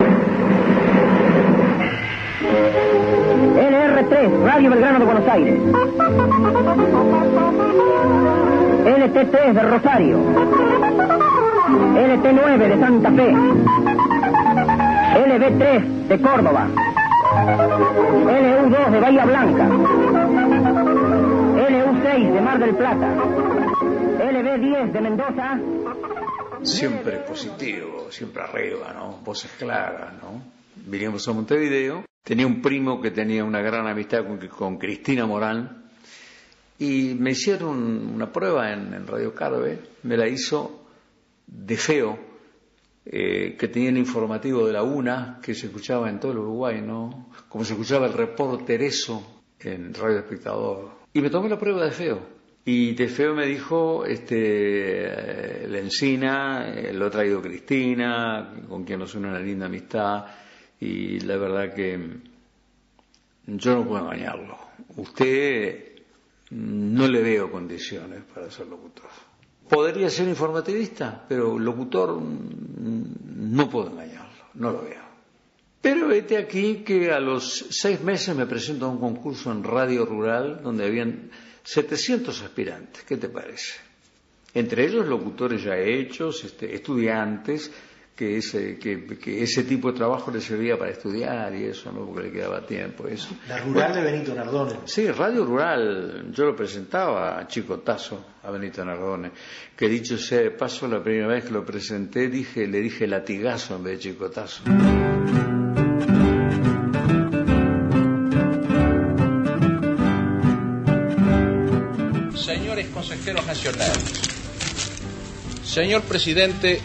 LR3, 4.12 4.43
Radio 4.43 4.69
Belgrano 4.69 5.00
de 5.00 5.06
Buenos 5.06 5.28
Aires. 5.30 5.62
LT3 8.86 9.54
de 9.54 9.62
Rosario. 9.63 10.17
LT9 11.95 12.58
de 12.58 12.80
Santa 12.80 13.12
Fe. 13.12 13.34
LB3 15.15 16.08
de 16.10 16.21
Córdoba. 16.21 16.67
LU2 18.26 18.91
de 18.91 19.00
Bahía 19.00 19.26
Blanca. 19.26 19.69
LU6 21.69 22.34
de 22.34 22.41
Mar 22.41 22.60
del 22.60 22.76
Plata. 22.76 23.15
LB10 24.19 24.91
de 24.91 25.02
Mendoza. 25.02 25.60
Siempre 26.63 27.17
positivo, 27.19 28.08
siempre 28.12 28.43
arriba, 28.43 28.93
¿no? 28.93 29.19
Voces 29.24 29.52
claras, 29.58 30.13
¿no? 30.21 30.41
Vinimos 30.86 31.28
a 31.28 31.34
Montevideo 31.34 32.11
Tenía 32.24 32.46
un 32.46 32.62
primo 32.62 33.02
que 33.02 33.10
tenía 33.10 33.44
una 33.44 33.62
gran 33.62 33.88
amistad 33.88 34.26
con, 34.50 34.78
Cristina 34.78 35.26
Morán 35.26 35.90
y 36.78 37.16
me 37.16 37.32
hicieron 37.32 38.14
una 38.14 38.32
prueba 38.32 38.72
en, 38.72 39.08
Radio 39.08 39.34
Carve, 39.34 39.80
me 40.04 40.18
la 40.18 40.28
hizo 40.28 40.86
de 41.48 41.78
feo, 41.78 42.20
eh, 43.06 43.56
que 43.58 43.68
tenía 43.70 43.90
el 43.90 43.98
informativo 43.98 44.68
de 44.68 44.74
la 44.74 44.84
UNA, 44.84 45.40
que 45.42 45.56
se 45.56 45.66
escuchaba 45.66 46.10
en 46.10 46.20
todo 46.20 46.32
el 46.34 46.38
Uruguay, 46.38 46.82
¿no? 46.82 47.30
Como 47.50 47.66
se 47.66 47.74
escuchaba 47.74 48.06
el 48.06 48.14
reporter 48.14 48.84
eso 48.84 49.42
en 49.60 49.92
Radio 49.92 50.20
Espectador. 50.20 50.92
Y 51.14 51.22
me 51.22 51.32
tomé 51.32 51.50
la 51.50 51.58
prueba 51.58 51.84
de 51.84 51.92
feo. 51.92 52.20
Y 52.64 52.94
de 52.94 53.08
feo 53.08 53.34
me 53.34 53.48
dijo, 53.48 54.06
este, 54.06 55.68
la 55.68 55.80
encina, 55.80 56.72
eh, 56.72 56.94
lo 56.94 57.08
ha 57.08 57.10
traído 57.10 57.42
Cristina, 57.42 58.54
con 58.70 58.84
quien 58.84 59.00
nos 59.00 59.16
une 59.16 59.30
una 59.30 59.40
linda 59.40 59.66
amistad 59.66 60.26
y 60.82 61.20
la 61.20 61.38
verdad 61.38 61.74
que 61.74 61.98
yo 63.46 63.76
no 63.76 63.88
puedo 63.88 64.04
engañarlo. 64.04 64.58
Usted 64.98 65.91
no 66.50 67.08
le 67.08 67.22
veo 67.22 67.52
condiciones 67.52 68.24
para 68.34 68.50
ser 68.50 68.67
locutor. 68.67 69.10
Podría 69.70 70.10
ser 70.10 70.28
informativista, 70.28 71.24
pero 71.30 71.58
locutor 71.58 72.20
no 72.20 73.70
puedo 73.70 73.91
engañarlo, 73.91 74.46
no 74.56 74.72
lo 74.72 74.82
veo. 74.82 75.02
Pero 75.82 76.08
vete 76.08 76.38
aquí 76.38 76.84
que 76.84 77.12
a 77.12 77.20
los 77.20 77.67
seis 77.70 78.02
meses 78.02 78.36
me 78.36 78.46
presento 78.48 78.86
a 78.86 78.89
un 78.89 79.00
concurso 79.00 79.52
en 79.52 79.63
Radio 79.63 80.06
Rural 80.06 80.62
donde 80.63 80.86
habían 80.86 81.30
700 81.63 82.41
aspirantes. 82.41 83.04
¿Qué 83.04 83.17
te 83.17 83.30
parece? 83.30 83.76
Entre 84.54 84.86
ellos 84.86 85.08
locutores 85.08 85.63
ya 85.63 85.78
hechos, 85.78 86.44
este, 86.44 86.76
estudiantes, 86.76 87.72
que 88.15 88.38
ese, 88.38 88.78
que, 88.78 89.06
que, 89.17 89.41
ese 89.41 89.63
tipo 89.63 89.91
de 89.91 89.97
trabajo 89.97 90.32
le 90.32 90.41
servía 90.41 90.78
para 90.78 90.91
estudiar 90.91 91.56
y 91.56 91.65
eso, 91.65 91.91
¿no? 91.91 92.06
Porque 92.06 92.28
le 92.28 92.32
quedaba 92.32 92.65
tiempo. 92.65 93.08
Eso. 93.08 93.36
La 93.47 93.58
rural 93.60 93.93
de 93.93 94.02
Benito 94.02 94.34
Nardone. 94.36 94.76
Sí, 94.86 95.08
Radio 95.08 95.45
Rural. 95.45 96.32
Yo 96.32 96.45
lo 96.45 96.56
presentaba 96.56 97.39
a 97.39 97.47
Chicotazo, 97.47 98.24
a 98.43 98.52
Benito 98.52 98.84
Nardone. 98.84 99.32
Que 99.76 99.88
dicho 99.88 100.17
sea 100.17 100.41
de 100.41 100.52
paso, 100.52 100.88
la 100.88 101.02
primera 101.02 101.28
vez 101.28 101.45
que 101.45 101.52
lo 101.52 101.65
presenté, 101.65 102.28
dije, 102.28 102.67
le 102.67 102.82
dije 102.82 103.08
latigazo 103.08 103.76
en 103.78 103.84
vez 103.84 103.93
de 103.93 104.00
Chicotazo. 104.00 104.63
Señores 112.36 112.88
consejeros 112.89 113.45
nacionales, 113.45 114.21
señor 115.63 116.02
presidente 116.04 116.82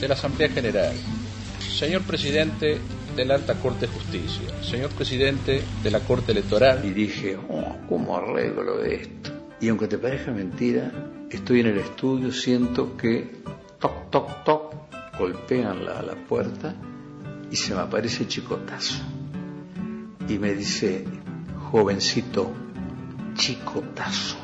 de 0.00 0.08
la 0.08 0.14
Asamblea 0.14 0.48
General, 0.48 0.94
señor 1.60 2.02
presidente 2.02 2.80
de 3.14 3.24
la 3.24 3.34
Alta 3.34 3.54
Corte 3.54 3.86
de 3.86 3.92
Justicia, 3.92 4.62
señor 4.62 4.90
presidente 4.90 5.62
de 5.82 5.90
la 5.90 6.00
Corte 6.00 6.32
Electoral. 6.32 6.84
Y 6.84 6.90
dije, 6.90 7.36
oh, 7.48 7.76
¿cómo 7.88 8.16
arreglo 8.16 8.82
esto? 8.82 9.30
Y 9.60 9.68
aunque 9.68 9.88
te 9.88 9.98
parezca 9.98 10.30
mentira, 10.30 10.90
estoy 11.30 11.60
en 11.60 11.66
el 11.66 11.78
estudio, 11.78 12.32
siento 12.32 12.96
que 12.96 13.42
toc, 13.78 14.10
toc, 14.10 14.44
toc, 14.44 14.74
golpean 15.18 15.84
la, 15.84 16.00
la 16.00 16.14
puerta 16.14 16.74
y 17.50 17.56
se 17.56 17.74
me 17.74 17.80
aparece 17.80 18.26
chicotazo. 18.26 19.02
Y 20.28 20.38
me 20.38 20.54
dice, 20.54 21.04
jovencito, 21.70 22.52
chicotazo, 23.34 24.36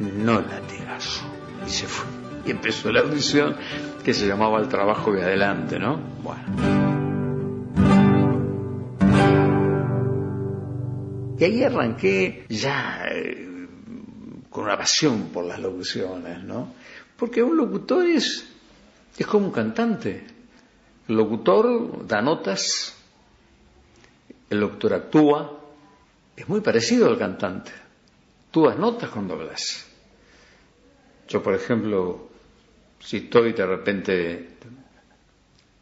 no 0.00 0.40
latigazo. 0.40 1.22
Y 1.66 1.70
se 1.70 1.86
fue. 1.86 2.21
Y 2.44 2.50
empezó 2.50 2.90
la 2.90 3.00
audición 3.00 3.56
que 4.04 4.12
se 4.12 4.26
llamaba 4.26 4.60
El 4.60 4.68
trabajo 4.68 5.12
de 5.12 5.22
adelante, 5.22 5.78
¿no? 5.78 5.98
Bueno. 6.22 6.92
Y 11.38 11.44
ahí 11.44 11.64
arranqué 11.64 12.46
ya 12.48 13.04
eh, 13.10 13.66
con 14.48 14.64
una 14.64 14.78
pasión 14.78 15.30
por 15.32 15.44
las 15.44 15.58
locuciones, 15.58 16.44
¿no? 16.44 16.72
Porque 17.16 17.42
un 17.42 17.56
locutor 17.56 18.06
es, 18.06 18.48
es 19.18 19.26
como 19.26 19.46
un 19.46 19.52
cantante. 19.52 20.24
El 21.08 21.16
locutor 21.16 22.06
da 22.06 22.22
notas, 22.22 22.94
el 24.50 24.60
locutor 24.60 24.94
actúa, 24.94 25.58
es 26.36 26.48
muy 26.48 26.60
parecido 26.60 27.08
al 27.08 27.18
cantante. 27.18 27.72
Tú 28.50 28.66
das 28.66 28.78
notas 28.78 29.10
cuando 29.10 29.34
hablas. 29.34 29.86
Yo, 31.28 31.42
por 31.42 31.54
ejemplo, 31.54 32.28
si 33.02 33.18
estoy 33.18 33.52
de 33.52 33.66
repente 33.66 34.48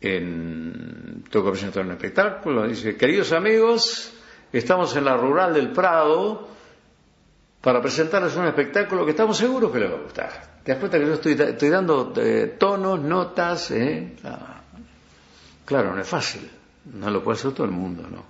en, 0.01 1.25
tengo 1.31 1.47
que 1.47 1.51
presentar 1.53 1.85
un 1.85 1.93
espectáculo, 1.93 2.67
dice, 2.67 2.97
queridos 2.97 3.33
amigos, 3.33 4.13
estamos 4.53 4.97
en 4.97 5.05
la 5.05 5.17
rural 5.17 5.53
del 5.53 5.71
Prado 5.71 6.49
para 7.61 7.83
presentarles 7.83 8.35
un 8.37 8.47
espectáculo 8.47 9.05
que 9.05 9.11
estamos 9.11 9.37
seguros 9.37 9.71
que 9.71 9.79
les 9.79 9.91
va 9.91 9.97
a 9.97 10.03
gustar. 10.03 10.61
Te 10.65 10.73
das 10.73 10.79
cuenta 10.79 10.99
que 10.99 11.07
yo 11.07 11.15
estoy, 11.15 11.33
estoy 11.33 11.69
dando 11.69 12.13
eh, 12.17 12.57
tonos, 12.59 13.01
notas, 13.01 13.71
¿eh? 13.73 14.17
Claro, 15.65 15.95
no 15.95 16.01
es 16.01 16.09
fácil, 16.09 16.51
no 16.95 17.11
lo 17.11 17.23
puede 17.23 17.39
hacer 17.39 17.53
todo 17.53 17.67
el 17.67 17.73
mundo, 17.73 18.07
¿no? 18.11 18.25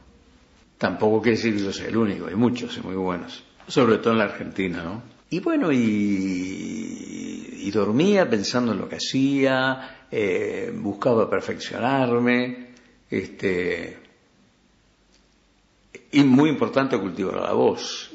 Tampoco 0.76 1.22
quiere 1.22 1.36
decir 1.36 1.54
que 1.56 1.62
yo 1.62 1.72
sea 1.72 1.88
el 1.88 1.96
único, 1.96 2.26
hay 2.26 2.34
muchos 2.34 2.76
y 2.76 2.80
muy 2.80 2.96
buenos, 2.96 3.44
sobre 3.68 3.98
todo 3.98 4.14
en 4.14 4.18
la 4.18 4.24
Argentina, 4.24 4.82
¿no? 4.82 5.02
Y 5.30 5.38
bueno, 5.38 5.70
y, 5.70 7.19
y 7.60 7.70
dormía 7.70 8.28
pensando 8.28 8.72
en 8.72 8.78
lo 8.78 8.88
que 8.88 8.96
hacía, 8.96 10.06
eh, 10.10 10.72
buscaba 10.74 11.28
perfeccionarme, 11.28 12.70
este, 13.10 13.98
y 16.12 16.24
muy 16.24 16.50
importante 16.50 16.98
cultivar 16.98 17.36
la 17.36 17.52
voz. 17.52 18.10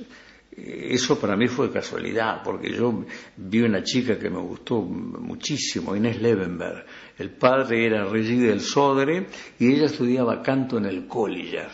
eso 0.57 1.19
para 1.19 1.35
mí 1.35 1.47
fue 1.47 1.69
casualidad, 1.69 2.41
porque 2.41 2.71
yo 2.71 3.03
vi 3.35 3.61
una 3.61 3.83
chica 3.83 4.17
que 4.17 4.29
me 4.29 4.39
gustó 4.39 4.81
muchísimo, 4.81 5.95
Inés 5.95 6.21
Levenberg. 6.21 6.85
El 7.17 7.31
padre 7.31 7.85
era 7.85 8.05
Regis 8.05 8.41
del 8.41 8.61
Sodre 8.61 9.27
y 9.59 9.73
ella 9.73 9.87
estudiaba 9.87 10.41
canto 10.41 10.77
en 10.77 10.85
el 10.85 11.07
Collier. 11.07 11.69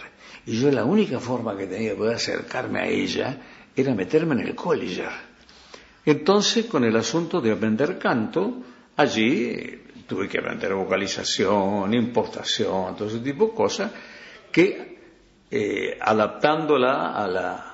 Y 0.48 0.60
yo 0.60 0.72
la 0.72 0.84
única 0.84 1.20
forma 1.20 1.56
que 1.56 1.68
tenía 1.68 1.92
de 1.92 1.96
poder 1.96 2.16
acercarme 2.16 2.80
a 2.80 2.88
ella 2.88 3.38
era 3.76 3.94
meterme 3.94 4.34
en 4.34 4.48
el 4.48 4.56
Collier. 4.56 5.31
Entonces, 6.06 6.66
con 6.66 6.84
el 6.84 6.96
asunto 6.96 7.42
de 7.42 7.52
aprender 7.52 8.00
canto, 8.00 8.64
allí 8.98 9.82
tuve 10.08 10.28
que 10.28 10.40
aprender 10.40 10.74
vocalización, 10.74 11.94
importación, 11.94 12.96
todo 12.96 13.08
ese 13.08 13.20
tipo 13.20 13.48
de 13.48 13.54
cosas, 13.54 13.92
que 14.52 15.00
eh, 15.50 15.98
adaptándola 16.00 17.24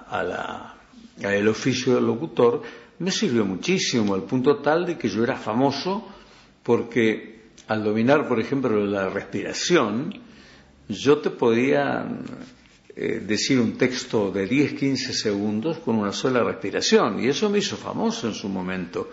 al 0.10 1.48
oficio 1.48 1.96
del 1.96 2.06
locutor, 2.06 2.62
me 3.00 3.12
sirvió 3.12 3.46
muchísimo, 3.46 4.14
al 4.14 4.24
punto 4.24 4.58
tal 4.58 4.86
de 4.86 4.98
que 4.98 5.10
yo 5.10 5.24
era 5.24 5.36
famoso 5.36 6.08
porque 6.64 7.38
al 7.68 7.84
dominar, 7.84 8.28
por 8.28 8.40
ejemplo, 8.40 8.86
la 8.86 9.10
respiración, 9.10 10.14
yo 10.90 11.20
te 11.20 11.30
podía 11.30 12.06
eh, 13.00 13.22
decir 13.24 13.60
un 13.60 13.78
texto 13.78 14.32
de 14.32 14.50
10-15 14.50 15.12
segundos 15.12 15.78
con 15.78 15.98
una 15.98 16.12
sola 16.12 16.42
respiración. 16.44 17.24
Y 17.24 17.28
eso 17.28 17.48
me 17.48 17.60
hizo 17.60 17.78
famoso 17.78 18.28
en 18.28 18.34
su 18.34 18.50
momento, 18.50 19.12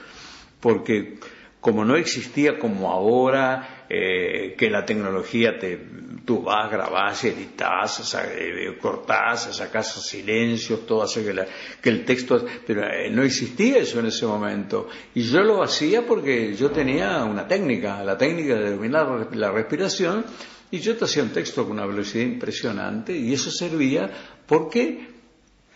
porque 0.59 1.19
como 1.61 1.85
no 1.85 1.95
existía 1.95 2.59
como 2.59 2.91
ahora, 2.91 3.85
eh, 3.91 4.55
que 4.57 4.71
la 4.71 4.87
tecnología 4.87 5.59
te, 5.59 5.79
tú 6.25 6.43
vas, 6.43 6.71
grabás, 6.71 7.25
editas, 7.25 8.15
eh, 8.15 8.79
cortás, 8.81 9.55
sacás 9.55 10.03
silencios, 10.03 10.87
todo 10.87 11.03
hace 11.03 11.23
que, 11.23 11.47
que 11.83 11.91
el 11.91 12.07
texto, 12.07 12.43
pero 12.67 12.87
no 13.11 13.23
existía 13.23 13.77
eso 13.77 14.01
en 14.01 14.07
ese 14.07 14.25
momento. 14.25 14.89
Y 15.15 15.25
yo 15.25 15.41
lo 15.41 15.63
hacía 15.63 16.07
porque 16.07 16.55
yo 16.55 16.71
tenía 16.71 17.23
una 17.25 17.47
técnica, 17.47 18.03
la 18.03 18.17
técnica 18.17 18.55
de 18.55 18.71
dominar 18.71 19.29
la 19.37 19.51
respiración, 19.51 20.25
y 20.71 20.79
yo 20.79 20.97
te 20.97 21.05
hacía 21.05 21.23
un 21.23 21.31
texto 21.31 21.65
con 21.65 21.73
una 21.73 21.87
velocidad 21.87 22.25
impresionante 22.25 23.17
y 23.17 23.33
eso 23.33 23.51
servía 23.51 24.11
porque 24.47 25.15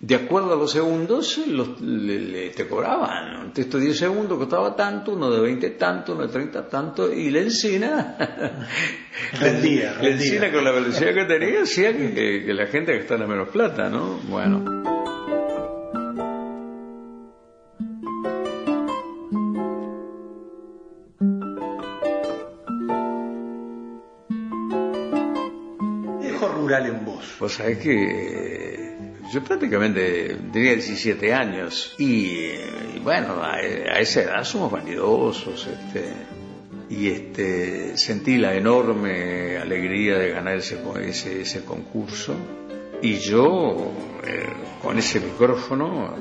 de 0.00 0.14
acuerdo 0.14 0.52
a 0.52 0.56
los 0.56 0.70
segundos 0.70 1.40
le, 1.80 2.50
te 2.50 2.68
cobraban. 2.68 3.46
Un 3.46 3.52
texto 3.52 3.78
de 3.78 3.86
10 3.86 3.98
segundos 3.98 4.38
costaba 4.38 4.76
tanto, 4.76 5.12
uno 5.12 5.30
de 5.30 5.40
20 5.40 5.70
tanto, 5.70 6.12
uno 6.12 6.26
de 6.26 6.32
30 6.32 6.68
tanto, 6.68 7.12
y 7.12 7.30
la 7.30 7.40
encina, 7.40 8.16
rendía, 9.40 9.96
la 10.00 10.08
encina 10.08 10.52
con 10.52 10.64
la 10.64 10.70
velocidad 10.70 11.14
que 11.14 11.24
tenía 11.24 11.62
hacía 11.62 11.96
que, 11.96 12.44
que 12.46 12.54
la 12.54 12.66
gente 12.66 12.96
gastara 12.96 13.26
menos 13.26 13.48
plata, 13.48 13.88
¿no? 13.88 14.20
Bueno. 14.28 14.97
Pues 27.38 27.52
sabés 27.52 27.78
que 27.78 28.96
yo 29.32 29.44
prácticamente 29.44 30.36
tenía 30.52 30.72
17 30.72 31.32
años 31.32 31.94
y, 31.98 32.48
bueno, 33.04 33.40
a, 33.42 33.60
esa 33.60 34.22
edad 34.22 34.44
somos 34.44 34.72
vanidosos, 34.72 35.68
este, 35.68 36.04
y 36.90 37.08
este, 37.08 37.96
sentí 37.96 38.38
la 38.38 38.54
enorme 38.54 39.56
alegría 39.56 40.18
de 40.18 40.30
ganar 40.30 40.56
ese, 40.56 40.78
ese, 41.04 41.42
ese 41.42 41.64
concurso 41.64 42.34
y 43.02 43.18
yo 43.18 43.92
eh, 44.26 44.46
con 44.82 44.98
ese 44.98 45.20
micrófono 45.20 46.16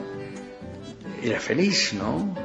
era 1.23 1.39
feliz, 1.39 1.93
¿no? 1.93 2.36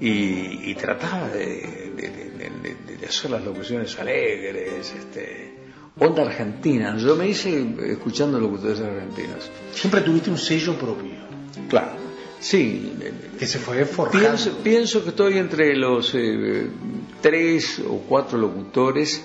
Y, 0.00 0.74
trataba 0.74 1.28
de, 1.28 1.92
de, 1.96 3.06
hacer 3.06 3.30
las 3.30 3.44
locuciones 3.44 3.98
alegres, 3.98 4.94
este, 4.98 5.55
Onda 5.98 6.22
Argentina. 6.22 6.96
Yo 6.98 7.16
me 7.16 7.28
hice 7.28 7.66
escuchando 7.86 8.38
locutores 8.38 8.80
argentinos. 8.80 9.50
Siempre 9.72 10.02
tuviste 10.02 10.30
un 10.30 10.36
sello 10.36 10.74
propio. 10.74 11.12
Claro, 11.68 11.92
sí. 12.38 12.92
Que 13.38 13.46
se 13.46 13.58
fue 13.58 13.84
forjando. 13.86 14.58
Pienso, 14.62 15.02
que 15.02 15.10
estoy 15.10 15.38
entre 15.38 15.74
los 15.74 16.14
eh, 16.14 16.68
tres 17.22 17.78
o 17.78 18.02
cuatro 18.06 18.36
locutores 18.36 19.24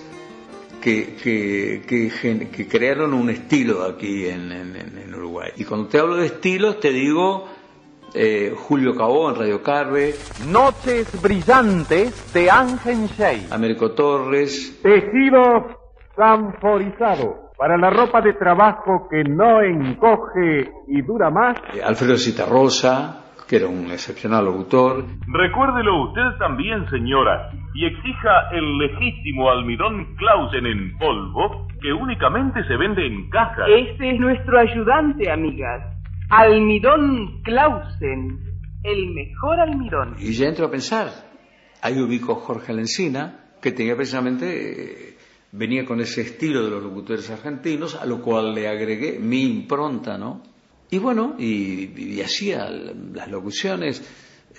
que, 0.80 1.14
que, 1.22 1.82
que, 1.86 2.68
crearon 2.68 3.12
un 3.12 3.28
estilo 3.28 3.84
aquí 3.84 4.26
en, 4.26 4.50
en, 4.50 5.14
Uruguay. 5.14 5.50
Y 5.56 5.64
cuando 5.64 5.88
te 5.88 5.98
hablo 5.98 6.16
de 6.16 6.26
estilos, 6.26 6.80
te 6.80 6.90
digo 6.90 7.48
eh, 8.14 8.54
Julio 8.56 8.96
Cabó 8.96 9.28
en 9.28 9.36
Radio 9.36 9.62
Carve. 9.62 10.14
Noches 10.48 11.06
brillantes 11.20 12.32
de 12.32 12.50
Ángel 12.50 13.08
Shea. 13.08 13.46
Américo 13.50 13.92
Torres. 13.92 14.72
Tejido 14.82 15.81
Sanforizado. 16.16 17.50
Para 17.56 17.76
la 17.76 17.90
ropa 17.90 18.20
de 18.20 18.32
trabajo 18.34 19.06
que 19.08 19.22
no 19.24 19.62
encoge 19.62 20.70
y 20.88 21.02
dura 21.02 21.30
más. 21.30 21.56
Eh, 21.74 21.82
Alfredo 21.82 22.16
Citarrosa, 22.16 23.22
que 23.48 23.56
era 23.56 23.68
un 23.68 23.90
excepcional 23.90 24.44
locutor. 24.44 25.04
Recuérdelo 25.28 26.08
usted 26.08 26.38
también, 26.38 26.88
señora, 26.90 27.50
y 27.74 27.86
exija 27.86 28.48
el 28.52 28.78
legítimo 28.78 29.50
almidón 29.50 30.16
Clausen 30.16 30.66
en 30.66 30.98
polvo, 30.98 31.68
que 31.80 31.92
únicamente 31.92 32.64
se 32.66 32.76
vende 32.76 33.06
en 33.06 33.30
caja. 33.30 33.66
Este 33.68 34.10
es 34.10 34.18
nuestro 34.20 34.58
ayudante, 34.58 35.30
amigas. 35.30 35.82
Almidón 36.30 37.42
Clausen, 37.42 38.40
el 38.82 39.10
mejor 39.14 39.60
almidón. 39.60 40.16
Y 40.18 40.32
ya 40.32 40.48
entro 40.48 40.66
a 40.66 40.70
pensar. 40.70 41.08
Ahí 41.82 42.00
ubico 42.00 42.34
Jorge 42.36 42.72
Lencina, 42.72 43.50
que 43.60 43.72
tenía 43.72 43.94
precisamente 43.94 45.10
eh, 45.10 45.11
venía 45.52 45.84
con 45.84 46.00
ese 46.00 46.22
estilo 46.22 46.64
de 46.64 46.70
los 46.70 46.82
locutores 46.82 47.28
argentinos, 47.30 47.94
a 47.94 48.06
lo 48.06 48.20
cual 48.20 48.54
le 48.54 48.68
agregué 48.68 49.18
mi 49.18 49.42
impronta, 49.42 50.16
¿no? 50.16 50.42
Y 50.90 50.98
bueno, 50.98 51.36
y, 51.38 52.20
hacía 52.20 52.68
las 52.68 53.28
locuciones 53.30 54.02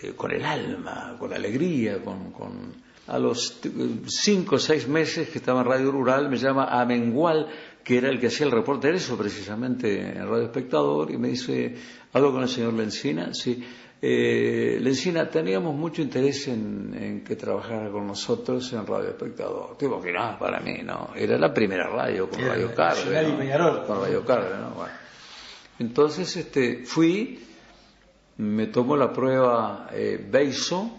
eh, 0.01 0.13
con 0.15 0.31
el 0.31 0.43
alma, 0.43 1.15
con 1.19 1.33
alegría, 1.33 2.01
con, 2.01 2.31
con... 2.31 2.93
A 3.05 3.19
los 3.19 3.59
cinco 4.07 4.55
o 4.55 4.59
seis 4.59 4.87
meses 4.87 5.27
que 5.27 5.39
estaba 5.39 5.59
en 5.59 5.67
Radio 5.67 5.91
Rural 5.91 6.29
me 6.29 6.37
llama 6.37 6.69
Amengual, 6.79 7.49
que 7.83 7.97
era 7.97 8.09
el 8.09 8.17
que 8.17 8.27
hacía 8.27 8.45
el 8.45 8.51
reporte 8.53 8.89
eso 8.91 9.17
precisamente 9.17 9.99
en 9.99 10.25
Radio 10.25 10.45
Espectador, 10.45 11.11
y 11.11 11.17
me 11.17 11.27
dice, 11.27 11.75
hablo 12.13 12.31
con 12.31 12.43
el 12.43 12.47
señor 12.47 12.73
Lencina, 12.73 13.33
sí, 13.33 13.61
eh, 14.05 14.79
Lencina, 14.81 15.29
teníamos 15.29 15.73
mucho 15.73 16.01
interés 16.01 16.49
en, 16.49 17.23
que 17.25 17.37
trabajara 17.37 17.89
con 17.89 18.05
nosotros 18.05 18.73
en 18.73 18.85
Radio 18.85 19.11
Espectador. 19.11 19.77
Te 19.77 19.85
imaginas, 19.85 20.37
para 20.37 20.59
mí, 20.59 20.79
¿no? 20.83 21.11
Era 21.15 21.37
la 21.37 21.53
primera 21.53 21.87
radio 21.87 22.29
con 22.29 22.41
Radio 22.41 22.75
Carve. 22.75 23.57
¿no? 23.57 23.87
Con 23.87 24.01
Radio 24.01 24.25
Carve, 24.25 24.57
¿no? 24.59 24.71
Bueno. 24.71 24.93
Entonces 25.79 26.35
este, 26.35 26.83
fui, 26.85 27.39
me 28.35 28.67
tomó 28.67 28.97
la 28.97 29.13
prueba 29.13 29.87
eh, 29.93 30.21
Beiso, 30.29 30.91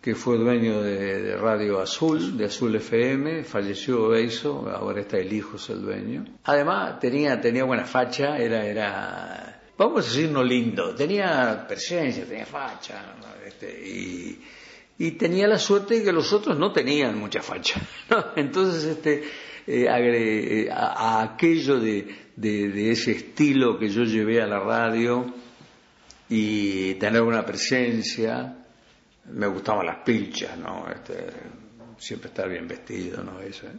que 0.00 0.14
fue 0.14 0.38
dueño 0.38 0.80
de, 0.80 1.36
Radio 1.36 1.78
Azul, 1.78 2.38
de 2.38 2.46
Azul 2.46 2.74
FM, 2.74 3.44
falleció 3.44 4.08
Beiso, 4.08 4.66
ahora 4.74 5.02
está 5.02 5.18
el 5.18 5.30
hijo, 5.30 5.56
es 5.56 5.68
el 5.68 5.82
dueño. 5.82 6.24
Además, 6.44 6.98
tenía, 7.00 7.38
tenía 7.38 7.64
buena 7.64 7.84
facha, 7.84 8.38
era, 8.38 8.64
era 8.64 9.53
vamos 9.76 10.04
a 10.04 10.08
decir 10.08 10.30
no 10.30 10.42
lindo, 10.42 10.94
tenía 10.94 11.64
presencia, 11.66 12.24
tenía 12.24 12.46
facha, 12.46 13.16
este, 13.46 14.38
y, 14.96 15.10
tenía 15.12 15.46
la 15.48 15.58
suerte 15.58 15.98
de 15.98 16.04
que 16.04 16.12
los 16.12 16.32
otros 16.32 16.58
no 16.58 16.72
tenían 16.72 17.18
mucha 17.18 17.42
facha. 17.42 17.80
Entonces, 18.36 18.84
este, 18.84 19.24
eh, 19.66 19.86
eh, 19.88 20.68
a, 20.70 21.22
aquello 21.22 21.80
de, 21.80 22.90
ese 22.90 23.12
estilo 23.12 23.78
que 23.78 23.88
yo 23.88 24.04
llevé 24.04 24.40
a 24.40 24.46
la 24.46 24.60
radio 24.60 25.26
y 26.28 26.94
tener 26.94 27.22
una 27.22 27.44
presencia, 27.44 28.56
me 29.32 29.46
gustaban 29.46 29.86
las 29.86 30.04
pilchas, 30.04 30.56
¿no? 30.58 30.86
Este, 30.92 31.26
siempre 31.98 32.28
estar 32.28 32.48
bien 32.48 32.68
vestido, 32.68 33.22
¿no? 33.22 33.40
Eso, 33.40 33.66
¿eh? 33.66 33.78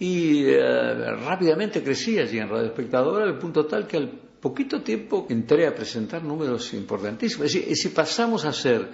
Y 0.00 0.46
rápidamente 0.54 1.82
crecí 1.82 2.20
allí 2.20 2.38
en 2.38 2.48
Radio 2.48 2.66
Espectadora 2.66 3.24
al 3.24 3.36
punto 3.36 3.66
tal 3.66 3.84
que 3.88 3.96
al 3.96 4.27
poquito 4.40 4.82
tiempo 4.82 5.26
entré 5.28 5.66
a 5.66 5.74
presentar 5.74 6.22
números 6.22 6.72
importantísimos. 6.74 7.46
Es 7.46 7.54
decir, 7.54 7.76
si 7.76 7.88
pasamos 7.90 8.44
a 8.44 8.52
ser 8.52 8.88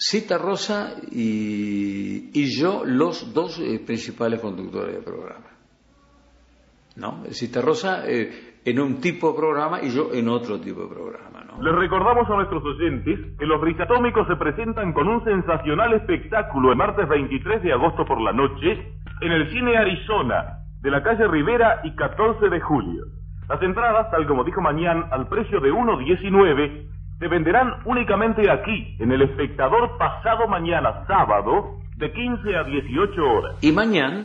Cita 0.00 0.38
Rosa 0.38 0.94
y, 1.12 2.32
yo 2.58 2.84
los 2.86 3.34
dos 3.34 3.60
eh, 3.60 3.78
principales 3.84 4.40
conductores 4.40 4.94
del 4.94 5.04
programa. 5.04 5.46
¿No? 6.96 7.22
Cita 7.30 7.60
Rosa 7.60 8.04
eh, 8.06 8.60
en 8.64 8.80
un 8.80 9.00
tipo 9.00 9.32
de 9.32 9.38
programa 9.38 9.82
y 9.82 9.90
yo 9.90 10.10
en 10.12 10.28
otro 10.28 10.58
tipo 10.58 10.82
de 10.82 10.88
programa. 10.88 11.44
¿no? 11.44 11.62
Les 11.62 11.74
recordamos 11.74 12.28
a 12.30 12.34
nuestros 12.34 12.62
oyentes 12.64 13.36
que 13.38 13.44
los 13.44 13.60
brisatómicos 13.60 14.26
se 14.26 14.36
presentan 14.36 14.92
con 14.94 15.06
un 15.06 15.22
sensacional 15.22 15.92
espectáculo 15.92 16.72
el 16.72 16.78
martes 16.78 17.06
23 17.06 17.62
de 17.62 17.72
agosto 17.72 18.04
por 18.06 18.20
la 18.20 18.32
noche 18.32 18.72
en 19.20 19.32
el 19.32 19.50
Cine 19.50 19.76
Arizona 19.76 20.64
de 20.80 20.90
la 20.90 21.02
calle 21.02 21.28
Rivera 21.28 21.80
y 21.84 21.94
14 21.94 22.48
de 22.48 22.60
julio. 22.60 23.19
Las 23.50 23.60
entradas, 23.62 24.08
tal 24.12 24.28
como 24.28 24.44
dijo 24.44 24.60
Mañán, 24.60 25.08
al 25.10 25.26
precio 25.26 25.58
de 25.58 25.72
1.19, 25.72 26.86
se 27.18 27.26
venderán 27.26 27.82
únicamente 27.84 28.48
aquí, 28.48 28.96
en 29.00 29.10
el 29.10 29.22
espectador 29.22 29.98
pasado 29.98 30.46
mañana, 30.46 31.04
sábado, 31.08 31.78
de 31.96 32.12
15 32.12 32.56
a 32.56 32.62
18 32.62 33.20
horas. 33.20 33.56
Y 33.60 33.72
mañana... 33.72 34.24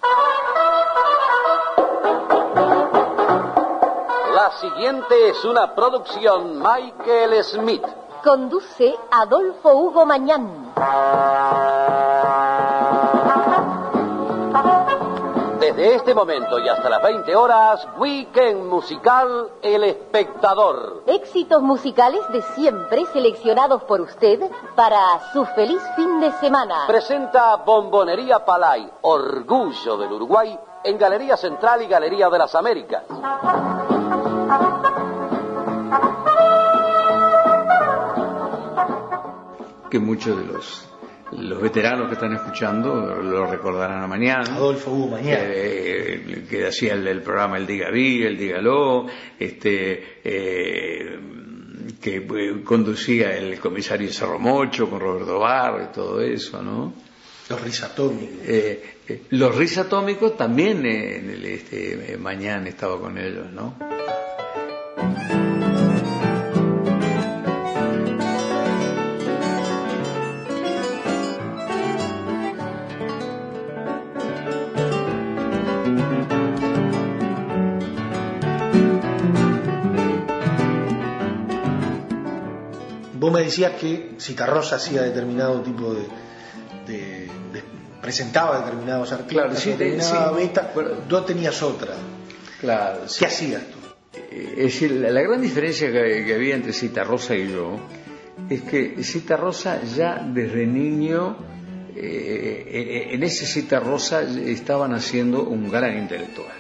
La 4.35 4.51
siguiente 4.61 5.29
es 5.29 5.43
una 5.43 5.73
producción 5.73 6.59
Michael 6.59 7.43
Smith. 7.43 7.81
Conduce 8.23 8.93
Adolfo 9.11 9.75
Hugo 9.75 10.05
Mañán. 10.05 10.71
Desde 15.85 15.97
este 15.97 16.15
momento 16.15 16.57
y 16.57 16.67
hasta 16.67 16.89
las 16.89 17.03
20 17.03 17.35
horas, 17.35 17.87
Weekend 17.99 18.63
Musical 18.63 19.51
El 19.61 19.83
Espectador. 19.83 21.03
Éxitos 21.05 21.61
musicales 21.61 22.21
de 22.33 22.41
siempre 22.41 23.05
seleccionados 23.13 23.83
por 23.83 24.01
usted 24.01 24.39
para 24.75 24.97
su 25.31 25.45
feliz 25.45 25.79
fin 25.95 26.19
de 26.19 26.31
semana. 26.39 26.87
Presenta 26.87 27.57
Bombonería 27.57 28.43
Palay, 28.43 28.89
Orgullo 29.01 29.97
del 29.97 30.13
Uruguay, 30.13 30.59
en 30.83 30.97
Galería 30.97 31.37
Central 31.37 31.83
y 31.83 31.85
Galería 31.85 32.31
de 32.31 32.39
las 32.39 32.55
Américas. 32.55 33.03
que 39.91 39.99
muchos 39.99 40.35
de 40.35 40.45
los 40.45 40.94
los 41.31 41.61
veteranos 41.61 42.07
que 42.07 42.13
están 42.13 42.33
escuchando 42.33 42.93
lo 43.21 43.45
recordarán 43.47 44.03
a 44.03 44.07
mañana. 44.07 44.55
Adolfo 44.55 44.91
Hugo 44.91 45.07
Mañana. 45.17 45.43
Eh, 45.43 46.45
que 46.49 46.67
hacía 46.67 46.93
el, 46.93 47.07
el 47.07 47.21
programa 47.21 47.57
El 47.57 47.65
Diga 47.65 47.89
Vi, 47.89 48.23
El 48.23 48.37
Dígalo, 48.37 49.07
este, 49.39 50.19
eh, 50.23 51.19
que 52.01 52.17
eh, 52.17 52.63
conducía 52.63 53.35
el 53.35 53.59
comisario 53.59 54.11
Cerro 54.11 54.39
Mocho 54.39 54.89
con 54.89 54.99
Roberto 54.99 55.39
Barro 55.39 55.83
y 55.83 55.87
todo 55.93 56.21
eso, 56.21 56.61
¿no? 56.61 56.93
Los 57.49 57.61
risatómicos. 57.61 58.47
Eh, 58.47 58.95
eh, 59.07 59.21
los 59.31 59.55
risatómicos 59.55 60.35
también 60.35 60.85
eh, 60.85 61.17
en 61.17 61.29
el, 61.29 61.45
este, 61.45 62.13
eh, 62.13 62.17
mañana 62.17 62.67
estaba 62.69 62.99
con 62.99 63.17
ellos, 63.17 63.51
¿no? 63.51 63.75
Decías 83.45 83.73
que 83.79 84.11
Citarrosa 84.19 84.75
hacía 84.77 85.01
determinado 85.03 85.61
tipo 85.61 85.93
de, 85.93 86.01
de- 86.87 87.27
de- 87.53 87.63
presentaba 88.01 88.59
determinados 88.59 89.11
artistas, 89.11 89.33
Claro, 89.63 89.77
determinada 89.77 90.29
sí. 90.29 90.35
beta, 90.35 90.71
vos 91.09 91.25
tenías 91.25 91.61
otra. 91.63 91.93
Claro. 92.61 93.01
¿Qué 93.17 93.25
hacías 93.25 93.63
tú? 93.63 93.77
Eh, 94.13 94.53
Es 94.57 94.63
decir, 94.65 94.91
la, 94.91 95.21
gran 95.21 95.41
diferencia 95.41 95.91
que, 95.91 96.23
que 96.25 96.33
había 96.35 96.55
entre 96.55 96.73
Cita 96.73 97.03
Rosa 97.03 97.35
y 97.35 97.51
yo 97.51 97.79
es 98.49 98.61
que 98.63 99.03
Cita 99.03 99.37
Rosa 99.37 99.81
ya 99.83 100.21
desde 100.23 100.65
niño, 100.67 101.37
eh, 101.95 102.63
eh, 102.67 103.07
en 103.15 103.23
ese 103.23 103.45
Cita 103.45 103.79
Rosa 103.79 104.21
estaban 104.23 104.93
haciendo 104.93 105.43
un 105.43 105.69
gran 105.71 105.97
intelectual. 105.97 106.53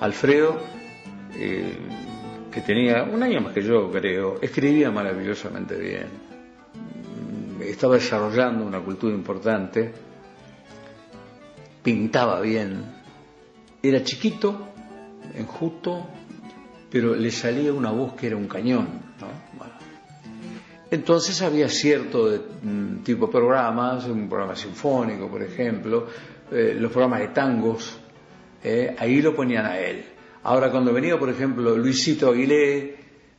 Alfredo, 0.00 0.58
eh, 1.36 1.74
que 2.50 2.60
tenía 2.60 3.04
un 3.04 3.22
año 3.22 3.40
más 3.40 3.52
que 3.52 3.62
yo, 3.62 3.90
creo, 3.90 4.40
escribía 4.40 4.90
maravillosamente 4.90 5.76
bien. 5.76 6.06
Estaba 7.60 7.94
desarrollando 7.94 8.64
una 8.64 8.80
cultura 8.80 9.14
importante, 9.14 9.92
pintaba 11.82 12.40
bien, 12.40 12.84
era 13.82 14.02
chiquito, 14.02 14.68
enjuto, 15.34 16.06
pero 16.90 17.14
le 17.14 17.30
salía 17.30 17.72
una 17.72 17.90
voz 17.90 18.14
que 18.14 18.26
era 18.26 18.36
un 18.36 18.48
cañón. 18.48 18.88
¿no? 19.20 19.50
Entonces 20.90 21.40
había 21.40 21.68
cierto 21.68 22.28
mm, 22.62 23.04
tipo 23.04 23.26
de 23.26 23.32
programas, 23.32 24.06
un 24.06 24.28
programa 24.28 24.56
sinfónico, 24.56 25.28
por 25.28 25.42
ejemplo, 25.42 26.08
eh, 26.50 26.76
los 26.76 26.90
programas 26.90 27.20
de 27.20 27.28
tangos, 27.28 27.96
eh, 28.64 28.96
ahí 28.98 29.22
lo 29.22 29.34
ponían 29.34 29.66
a 29.66 29.78
él. 29.78 30.04
Ahora 30.42 30.70
cuando 30.70 30.92
venía, 30.92 31.18
por 31.18 31.28
ejemplo, 31.28 31.76
Luisito 31.76 32.30
Aguilé, 32.30 32.94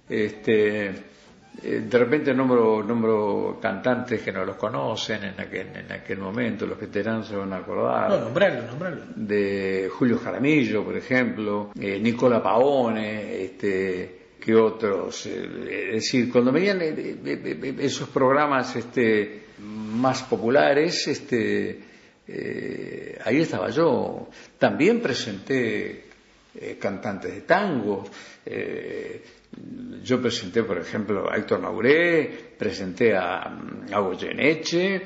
este, 0.07 0.85
eh, 0.87 0.93
de 1.89 1.97
repente 1.97 2.33
nombro, 2.33 2.83
nombro 2.83 3.59
cantantes 3.61 4.21
que 4.21 4.31
no 4.31 4.45
los 4.45 4.55
conocen 4.55 5.23
en 5.23 5.39
aquel, 5.41 5.67
en 5.75 5.91
aquel 5.91 6.19
momento, 6.19 6.65
los 6.67 6.79
veteranos 6.79 7.27
se 7.27 7.35
van 7.35 7.53
a 7.53 7.57
acordar 7.57 8.09
No, 8.09 8.19
nombrarlo, 8.19 8.67
nombrarlo. 8.67 9.03
de 9.15 9.89
Julio 9.91 10.19
Jaramillo, 10.19 10.83
por 10.83 10.95
ejemplo, 10.95 11.71
eh, 11.79 11.99
Nicola 11.99 12.41
Paone, 12.41 13.43
este, 13.45 14.19
que 14.39 14.55
otros. 14.55 15.25
eh, 15.25 15.87
es 15.89 15.93
decir, 15.95 16.31
cuando 16.31 16.51
venían 16.51 16.79
eh, 16.81 17.75
esos 17.79 18.09
programas 18.09 18.75
este, 18.75 19.45
más 19.59 20.23
populares, 20.23 21.07
este, 21.07 21.79
ahí 23.25 23.39
estaba 23.41 23.69
yo. 23.69 24.29
También 24.57 25.01
presenté 25.01 26.10
eh, 26.55 26.77
cantantes 26.79 27.33
de 27.33 27.41
tango. 27.41 28.03
eh, 28.45 29.23
yo 30.03 30.21
presenté, 30.21 30.63
por 30.63 30.77
ejemplo, 30.77 31.29
a 31.29 31.35
Héctor 31.37 31.59
Mauré, 31.59 32.53
presenté 32.57 33.15
a, 33.15 33.41
a 33.91 33.99
Goyeneche, 33.99 35.01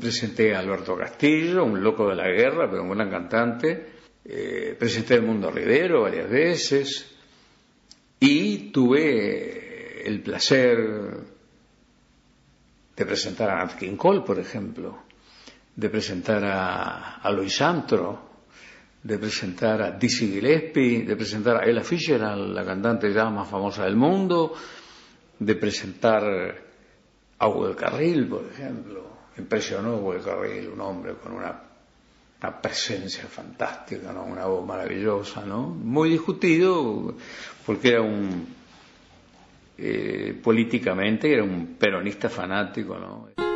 presenté 0.00 0.54
a 0.54 0.60
Alberto 0.60 0.96
Castillo, 0.96 1.64
un 1.64 1.82
loco 1.82 2.08
de 2.08 2.14
la 2.16 2.28
guerra, 2.28 2.70
pero 2.70 2.82
un 2.84 2.90
gran 2.90 3.10
cantante. 3.10 3.86
eh, 4.24 4.76
presenté 4.78 5.16
a 5.16 5.20
Mundo 5.20 5.50
Rivero 5.50 6.02
varias 6.02 6.30
veces 6.30 7.10
y 8.20 8.70
tuve 8.70 10.06
el 10.06 10.20
placer 10.22 10.78
de 12.96 13.04
presentar 13.06 13.50
a 13.50 13.56
Nat 13.64 13.74
King 13.76 13.96
Cole, 13.96 14.20
por 14.20 14.38
ejemplo, 14.38 15.02
de 15.74 15.88
presentar 15.88 16.44
a, 16.44 17.16
a 17.16 17.30
Luis 17.32 17.60
Antro, 17.60 18.31
de 19.02 19.18
presentar 19.18 19.82
a 19.82 19.90
Dizzy 19.90 20.28
Gillespie, 20.28 21.02
de 21.02 21.16
presentar 21.16 21.56
a 21.56 21.66
Ella 21.66 21.82
Fisher, 21.82 22.20
la 22.20 22.64
cantante 22.64 23.12
ya 23.12 23.28
más 23.30 23.48
famosa 23.48 23.84
del 23.84 23.96
mundo, 23.96 24.54
de 25.38 25.54
presentar 25.56 26.22
a 27.38 27.48
Hugo 27.48 27.66
del 27.66 27.76
Carril, 27.76 28.28
por 28.28 28.44
ejemplo. 28.52 29.12
Impresionó 29.36 29.96
Hugo 29.96 30.12
del 30.12 30.22
Carril, 30.22 30.68
un 30.68 30.80
hombre 30.80 31.14
con 31.14 31.32
una, 31.32 31.60
una 32.40 32.60
presencia 32.60 33.24
fantástica, 33.24 34.12
¿no? 34.12 34.24
una 34.24 34.46
voz 34.46 34.64
maravillosa, 34.64 35.44
¿no? 35.44 35.62
Muy 35.62 36.10
discutido, 36.10 37.14
porque 37.66 37.88
era 37.88 38.02
un, 38.02 38.46
eh, 39.78 40.38
políticamente, 40.40 41.32
era 41.32 41.42
un 41.42 41.74
peronista 41.78 42.28
fanático, 42.28 42.96
¿no? 42.98 43.51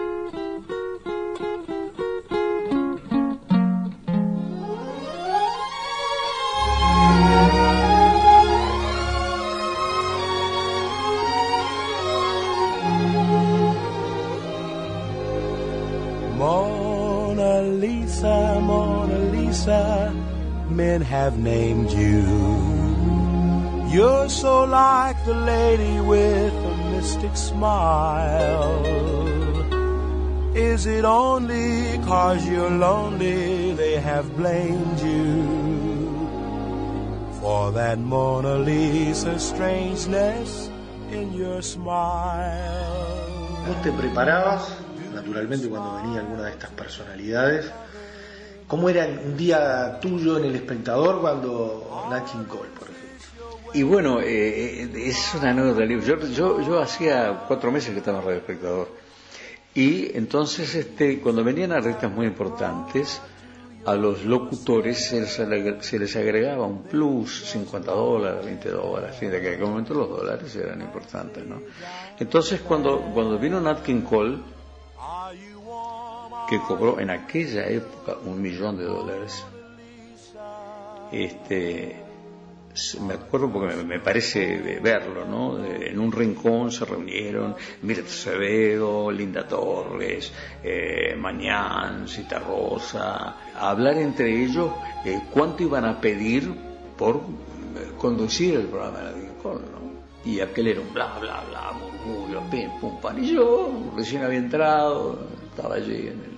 Have 21.26 21.38
named 21.40 21.90
you. 21.90 22.22
You're 23.90 24.28
so 24.28 24.62
like 24.62 25.18
the 25.24 25.34
lady 25.34 25.98
with 25.98 26.54
a 26.54 26.74
mystic 26.92 27.34
smile. 27.36 28.78
Is 30.54 30.86
it 30.86 31.04
only 31.04 31.98
cause 32.06 32.46
you're 32.46 32.70
lonely 32.70 33.74
they 33.74 33.98
have 33.98 34.36
blamed 34.36 35.00
you 35.00 35.42
for 37.40 37.72
that 37.72 37.98
Mona 37.98 38.58
Lisa 38.58 39.36
strangeness 39.40 40.70
in 41.10 41.32
your 41.32 41.60
smile? 41.60 42.86
Vos 43.66 43.82
te 43.82 43.90
preparabas, 43.90 44.62
naturalmente 45.12 45.68
cuando 45.68 45.90
venía 45.96 46.20
alguna 46.20 46.44
de 46.44 46.50
estas 46.52 46.70
personalidades. 46.70 47.72
¿Cómo 48.68 48.88
era 48.88 49.06
un 49.06 49.36
día 49.36 49.98
tuyo 50.00 50.38
en 50.38 50.46
el 50.46 50.56
espectador 50.56 51.20
cuando 51.20 52.06
Nat 52.10 52.30
King 52.30 52.44
Cole, 52.44 52.70
por 52.76 52.88
ejemplo? 52.88 53.70
Y 53.72 53.82
bueno, 53.82 54.20
eh, 54.20 54.82
eh, 54.82 54.90
es 54.94 55.34
una 55.34 55.50
anécdota. 55.50 55.84
Yo, 55.84 56.18
yo, 56.26 56.60
yo 56.60 56.80
hacía 56.80 57.44
cuatro 57.46 57.70
meses 57.70 57.92
que 57.92 57.98
estaba 57.98 58.18
en 58.18 58.24
Radio 58.24 58.38
Espectador. 58.38 58.88
Y 59.74 60.16
entonces, 60.16 60.74
este, 60.74 61.20
cuando 61.20 61.44
venían 61.44 61.70
artistas 61.70 62.10
muy 62.10 62.26
importantes, 62.26 63.20
a 63.86 63.94
los 63.94 64.24
locutores 64.24 65.06
se 65.06 65.46
les, 65.46 65.86
se 65.86 65.98
les 65.98 66.16
agregaba 66.16 66.66
un 66.66 66.82
plus, 66.82 67.44
50 67.44 67.92
dólares, 67.92 68.44
20 68.44 68.70
dólares, 68.70 69.22
en 69.22 69.32
aquel 69.32 69.60
momento 69.60 69.94
los 69.94 70.08
dólares 70.08 70.56
eran 70.56 70.80
importantes, 70.80 71.46
¿no? 71.46 71.62
Entonces 72.18 72.62
cuando, 72.62 73.00
cuando 73.14 73.38
vino 73.38 73.60
Nat 73.60 73.82
King 73.82 74.00
Cole, 74.00 74.38
que 76.48 76.60
cobró 76.60 77.00
en 77.00 77.10
aquella 77.10 77.66
época 77.68 78.16
un 78.24 78.40
millón 78.40 78.76
de 78.78 78.84
dólares, 78.84 79.44
este, 81.12 81.96
me 83.00 83.14
acuerdo 83.14 83.50
porque 83.50 83.74
me, 83.76 84.00
parece 84.00 84.80
verlo, 84.80 85.24
¿no? 85.24 85.64
En 85.64 85.98
un 85.98 86.12
rincón 86.12 86.70
se 86.70 86.84
reunieron 86.84 87.54
Mirta 87.82 88.06
Acevedo, 88.06 89.10
Linda 89.10 89.46
Torres, 89.48 90.32
eh, 90.62 91.14
Mañán, 91.16 92.06
Cita 92.06 92.38
Rosa, 92.38 93.36
a 93.54 93.70
hablar 93.70 93.96
entre 93.98 94.44
ellos 94.44 94.72
eh, 95.04 95.22
cuánto 95.32 95.62
iban 95.62 95.84
a 95.84 96.00
pedir 96.00 96.52
por 96.98 97.16
eh, 97.16 97.92
conducir 97.98 98.56
el 98.56 98.66
programa 98.66 98.98
de 98.98 99.04
la 99.04 99.12
Dincol, 99.12 99.62
¿no? 99.72 99.86
Y 100.24 100.40
aquel 100.40 100.66
era 100.66 100.80
un 100.80 100.92
bla, 100.92 101.18
bla, 101.20 101.44
bla, 101.48 101.72
murmullo, 101.72 102.42
pim, 102.50 102.68
pum, 102.80 103.00
pan. 103.00 103.22
Y 103.22 103.32
yo 103.32 103.92
recién 103.96 104.24
había 104.24 104.38
entrado, 104.38 105.18
estaba 105.50 105.76
allí 105.76 106.08
en 106.08 106.20
el 106.24 106.35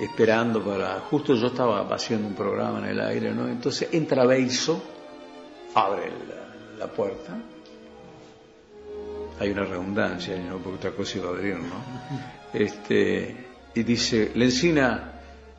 esperando 0.00 0.64
para, 0.64 0.98
justo 1.00 1.34
yo 1.34 1.48
estaba 1.48 1.86
haciendo 1.94 2.26
un 2.26 2.34
programa 2.34 2.78
en 2.78 2.86
el 2.86 3.00
aire, 3.00 3.32
¿no? 3.32 3.46
Entonces 3.46 3.88
entra 3.92 4.24
Beiso, 4.24 4.82
abre 5.74 6.10
la, 6.78 6.86
puerta, 6.86 7.36
hay 9.38 9.50
una 9.50 9.64
redundancia, 9.64 10.38
¿no? 10.38 10.56
Porque 10.56 10.78
otra 10.78 10.90
cosa 10.92 11.18
iba 11.18 11.28
a 11.28 11.32
abrir, 11.32 11.56
¿no? 11.56 11.74
Este, 12.54 13.46
y 13.74 13.82
dice, 13.82 14.32
Lencina, 14.34 15.12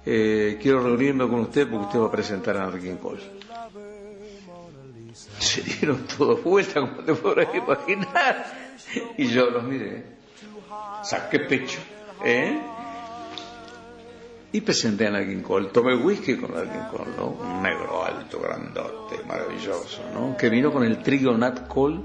eh, 0.04 0.58
quiero 0.60 0.82
reunirme 0.82 1.28
con 1.28 1.42
usted 1.42 1.70
porque 1.70 1.86
usted 1.86 2.00
va 2.00 2.08
a 2.08 2.12
presentar 2.12 2.58
a 2.58 2.66
Enrique 2.66 2.98
Cole. 2.98 3.22
Se 5.14 5.62
dieron 5.62 6.08
todos 6.08 6.44
vuelta, 6.44 6.82
como 6.82 7.04
te 7.04 7.14
podrás 7.14 7.54
imaginar. 7.54 8.46
Y 9.18 9.28
yo 9.28 9.52
los 9.52 9.64
miré, 9.64 10.04
saqué 11.04 11.42
pecho, 11.42 11.80
¿eh? 12.26 12.60
Y 14.54 14.62
presenté 14.62 15.08
a 15.08 15.12
Nat 15.12 15.42
Cole. 15.42 15.70
Tomé 15.70 15.96
whisky 15.96 16.36
con 16.36 16.54
Nat 16.54 16.90
Cole, 16.90 17.12
¿no? 17.18 17.28
Un 17.28 17.62
negro 17.62 18.04
alto, 18.04 18.40
grandote, 18.42 19.24
maravilloso, 19.26 20.02
¿no? 20.14 20.36
Que 20.36 20.50
vino 20.50 20.74
con 20.74 20.84
el 20.84 21.02
trío 21.02 21.38
Nat 21.38 21.68
Cole, 21.68 22.02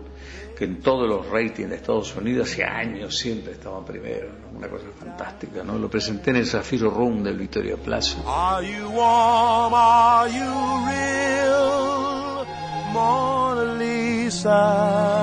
que 0.57 0.64
en 0.64 0.80
todos 0.80 1.09
los 1.09 1.28
ratings 1.28 1.70
de 1.70 1.76
Estados 1.76 2.14
Unidos 2.14 2.53
hace 2.53 2.64
años 2.64 3.16
siempre 3.16 3.53
estaban 3.53 3.84
primero. 3.84 4.28
Una 4.55 4.68
cosa 4.68 4.84
fantástica, 4.97 5.64
¿no? 5.64 5.76
Lo 5.76 5.90
presenté 5.90 6.30
en 6.30 6.36
el 6.36 6.47
Zafiro 6.47 6.88
Room 6.90 7.24
del 7.24 7.36
Victoria 7.36 7.76
Plaza. 7.76 8.18
Are 8.26 8.64
you 8.64 8.90
warm? 8.90 9.74
Are 9.74 10.30
you 10.30 10.86
real? 10.86 12.47
Mona 12.92 13.74
Lisa. 13.74 15.16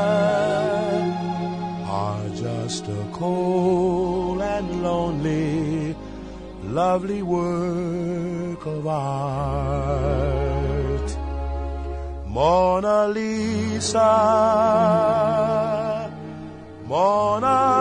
Just 2.35 2.87
a 2.87 3.07
cold 3.11 4.41
and 4.41 4.81
lonely, 4.81 5.62
lovely 6.73 7.21
work 7.21 8.65
of. 8.65 8.85
Mona 12.27 13.07
Lisa. 13.07 14.09
Mona. 16.87 17.73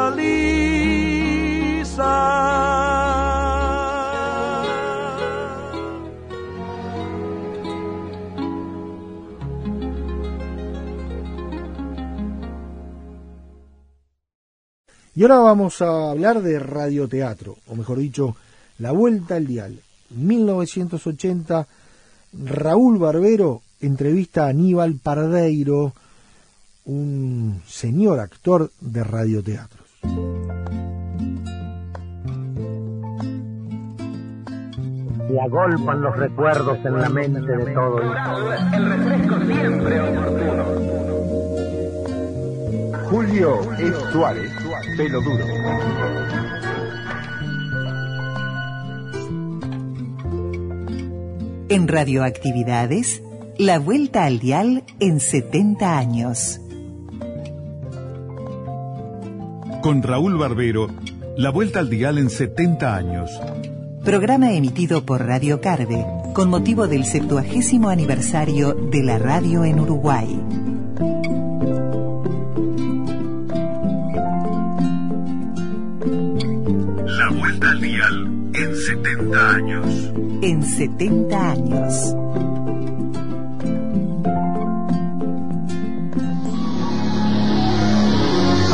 Y 15.15 15.23
ahora 15.25 15.39
vamos 15.41 15.83
a 15.83 16.11
hablar 16.11 16.41
de 16.41 16.59
radioteatro, 16.59 17.59
o 17.69 17.75
mejor 17.75 17.99
dicho, 17.99 18.35
La 18.83 18.91
Vuelta 18.91 19.37
al 19.37 19.47
Dial. 19.47 19.79
1980, 20.11 21.69
Raúl 22.33 22.99
Barbero 22.99 23.63
entrevista 23.81 24.47
a 24.47 24.49
Aníbal 24.49 24.97
Pardeiro, 25.01 25.93
un 26.87 27.63
señor 27.65 28.19
actor 28.19 28.73
de 28.81 29.05
radioteatros. 29.05 29.87
Se 35.29 35.41
agolpan 35.41 36.01
los 36.03 36.17
recuerdos 36.17 36.79
en 36.85 36.99
la 36.99 37.09
mente 37.09 37.41
de 37.41 37.73
todos. 37.73 38.03
El 38.75 38.85
refresco 38.85 39.47
siempre 39.47 40.01
oportuno. 40.01 40.65
Julio 43.09 43.61
es 43.79 43.95
Suárez, 44.11 44.51
pelo 44.97 45.21
duro. 45.21 46.12
En 51.73 51.89
radioactividades, 51.89 53.23
la 53.57 53.79
vuelta 53.79 54.27
al 54.27 54.41
dial 54.41 54.85
en 55.01 55.21
70 55.21 55.97
años. 55.97 56.61
Con 59.81 60.03
Raúl 60.03 60.37
Barbero, 60.37 60.89
la 61.39 61.49
vuelta 61.49 61.79
al 61.79 61.89
dial 61.89 62.19
en 62.19 62.29
70 62.29 62.95
años. 62.95 63.31
Programa 64.05 64.53
emitido 64.53 65.07
por 65.07 65.25
Radio 65.25 65.63
Carve 65.63 66.05
con 66.35 66.51
motivo 66.51 66.89
del 66.89 67.07
70 67.07 67.91
aniversario 67.91 68.75
de 68.75 69.03
la 69.03 69.17
radio 69.19 69.65
en 69.65 69.81
Uruguay. 69.81 70.29
La 77.07 77.31
vuelta 77.31 77.71
al 77.71 77.81
dial 77.81 78.27
en 78.53 78.77
70 78.77 79.51
años. 79.55 80.22
En 80.45 80.61
70 80.61 81.51
años. 81.53 81.95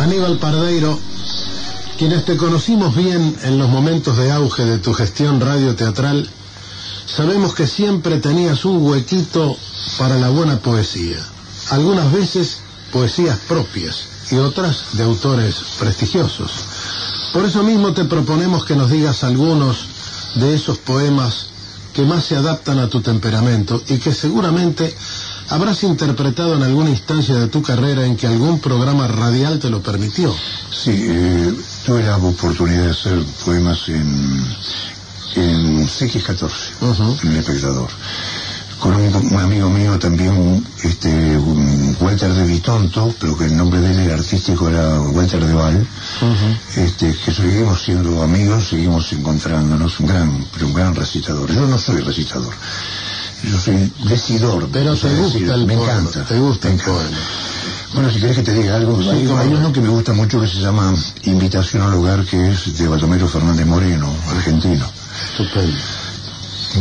Aníbal 0.01 0.39
Pardeiro, 0.39 0.99
quienes 1.99 2.25
te 2.25 2.39
conocimos 2.39 2.97
bien 2.97 3.37
en 3.43 3.59
los 3.59 3.69
momentos 3.69 4.17
de 4.17 4.33
auge 4.33 4.65
de 4.65 4.79
tu 4.79 4.95
gestión 4.95 5.43
radioteatral, 5.43 6.27
sabemos 7.05 7.55
que 7.55 7.67
siempre 7.67 8.17
tenías 8.17 8.65
un 8.65 8.83
huequito 8.87 9.55
para 9.99 10.19
la 10.19 10.31
buena 10.31 10.61
poesía. 10.61 11.19
Algunas 11.69 12.11
veces 12.11 12.61
poesías 12.95 13.37
propias 13.47 14.09
y 14.31 14.37
otras 14.37 14.97
de 14.97 15.03
autores 15.03 15.57
prestigiosos. 15.79 16.51
Por 17.35 17.45
eso 17.45 17.63
mismo 17.63 17.93
te 17.93 18.05
proponemos 18.05 18.65
que 18.65 18.75
nos 18.75 18.91
digas 18.91 19.23
algunos 19.23 19.85
de 20.37 20.55
esos 20.55 20.79
poemas 20.79 21.58
que 21.99 22.05
más 22.05 22.27
se 22.27 22.37
adaptan 22.37 22.79
a 22.79 22.89
tu 22.89 23.01
temperamento 23.01 23.83
y 23.89 23.99
que 23.99 24.15
seguramente 24.15 24.95
habrás 25.49 25.83
interpretado 25.83 26.55
en 26.55 26.63
alguna 26.63 26.91
instancia 26.91 27.35
de 27.35 27.49
tu 27.49 27.61
carrera 27.61 28.07
en 28.07 28.17
que 28.17 28.29
algún 28.29 28.61
programa 28.61 29.09
radial 29.09 29.59
te 29.59 29.69
lo 29.69 29.83
permitió. 29.83 30.33
Sí, 30.71 30.93
eh, 30.95 31.53
tuve 31.85 32.05
la 32.05 32.17
oportunidad 32.19 32.85
de 32.85 32.91
hacer 32.93 33.19
poemas 33.45 33.89
en, 33.89 34.47
en 35.35 35.89
CX14, 35.89 37.25
en 37.25 37.33
El 37.33 37.37
Espectador. 37.39 37.91
Con 38.81 38.95
un, 38.95 39.15
un 39.33 39.41
amigo 39.41 39.69
mío 39.71 39.99
también, 39.99 40.65
este, 40.85 41.37
un 41.37 41.97
Walter 42.01 42.33
de 42.33 42.45
Vitonto, 42.45 43.13
pero 43.21 43.37
que 43.37 43.47
el 43.47 43.57
nombre 43.57 43.81
de 43.81 43.91
él 43.91 43.99
el 43.99 44.13
artístico 44.13 44.69
era 44.69 45.01
Walter 45.01 45.45
de 45.45 45.53
Val, 45.53 45.87
este, 46.77 47.15
que 47.25 47.33
seguimos 47.33 47.83
siendo 47.83 48.23
amigos, 48.23 48.69
seguimos 48.69 49.13
encontrándonos, 49.13 49.99
un 49.99 50.07
gran, 50.07 50.47
pero 50.53 50.67
un 50.67 50.75
gran 50.75 50.95
recitador. 50.95 51.53
Yo 51.53 51.67
no 51.67 51.77
soy 51.79 52.03
recitador, 52.03 52.55
yo 53.43 53.59
soy 53.59 53.93
decidor. 54.05 54.69
Pero 54.73 54.95
te 54.97 55.15
gusta 55.17 55.55
el 55.55 55.67
me 55.67 55.75
encanta. 55.75 56.25
te 56.25 56.39
gusta 56.39 56.69
me 56.69 56.75
el 56.75 56.81
encanta. 56.81 57.19
Bueno, 57.95 58.11
si 58.11 58.21
querés 58.21 58.37
que 58.37 58.43
te 58.43 58.55
diga 58.55 58.77
algo, 58.77 59.01
Sí, 59.03 59.09
hay, 59.09 59.49
uno 59.49 59.73
que 59.73 59.81
me 59.81 59.89
gusta 59.89 60.13
mucho 60.13 60.41
que 60.41 60.47
se 60.47 60.61
llama 60.61 60.95
Invitación 61.25 61.83
al 61.83 61.95
Hogar, 61.95 62.25
que 62.25 62.53
es 62.53 62.77
de 62.77 62.87
Baldomero 62.87 63.27
Fernández 63.29 63.67
Moreno, 63.67 64.13
argentino. 64.29 64.87
Estupendo. 65.31 65.77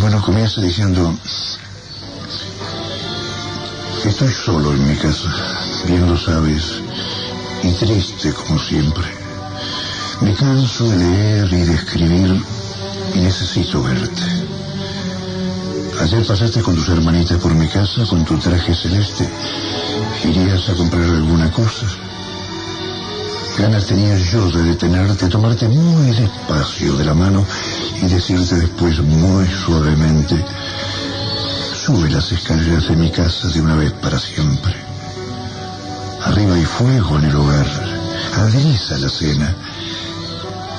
Bueno, 0.01 0.21
comienza 0.21 0.59
diciendo, 0.61 1.17
estoy 4.07 4.31
solo 4.31 4.73
en 4.73 4.87
mi 4.87 4.95
casa, 4.95 5.29
bien 5.85 6.09
lo 6.09 6.17
sabes, 6.17 6.81
y 7.63 7.71
triste 7.73 8.31
como 8.33 8.57
siempre. 8.59 9.05
Me 10.21 10.33
canso 10.33 10.89
de 10.89 10.97
leer 10.97 11.53
y 11.53 11.61
de 11.65 11.73
escribir 11.73 12.41
y 13.13 13.19
necesito 13.19 13.83
verte. 13.83 14.23
Ayer 16.01 16.25
pasaste 16.25 16.61
con 16.61 16.75
tus 16.75 16.87
hermanitas 16.89 17.37
por 17.39 17.53
mi 17.53 17.67
casa 17.67 18.05
con 18.05 18.23
tu 18.23 18.37
traje 18.37 18.73
celeste. 18.73 19.27
¿Irías 20.23 20.69
a 20.69 20.75
comprar 20.75 21.03
alguna 21.03 21.51
cosa? 21.51 21.85
Ganas 23.57 23.87
tenía 23.87 24.17
yo 24.17 24.49
de 24.51 24.63
detenerte, 24.63 25.27
tomarte 25.27 25.67
muy 25.67 26.11
despacio 26.11 26.95
de 26.95 27.05
la 27.05 27.13
mano 27.13 27.45
y 28.01 28.07
decirte 28.07 28.55
después 28.55 28.99
muy 28.99 29.47
suavemente, 29.47 30.35
sube 31.87 32.09
las 32.09 32.29
escaleras 32.33 32.89
de 32.89 32.97
mi 32.97 33.09
casa 33.09 33.47
de 33.47 33.61
una 33.61 33.73
vez 33.73 33.93
para 33.93 34.19
siempre. 34.19 34.75
Arriba 36.25 36.55
hay 36.55 36.65
fuego 36.65 37.17
en 37.17 37.23
el 37.23 37.35
hogar, 37.37 37.65
adereza 38.35 38.97
la 38.97 39.07
cena, 39.07 39.55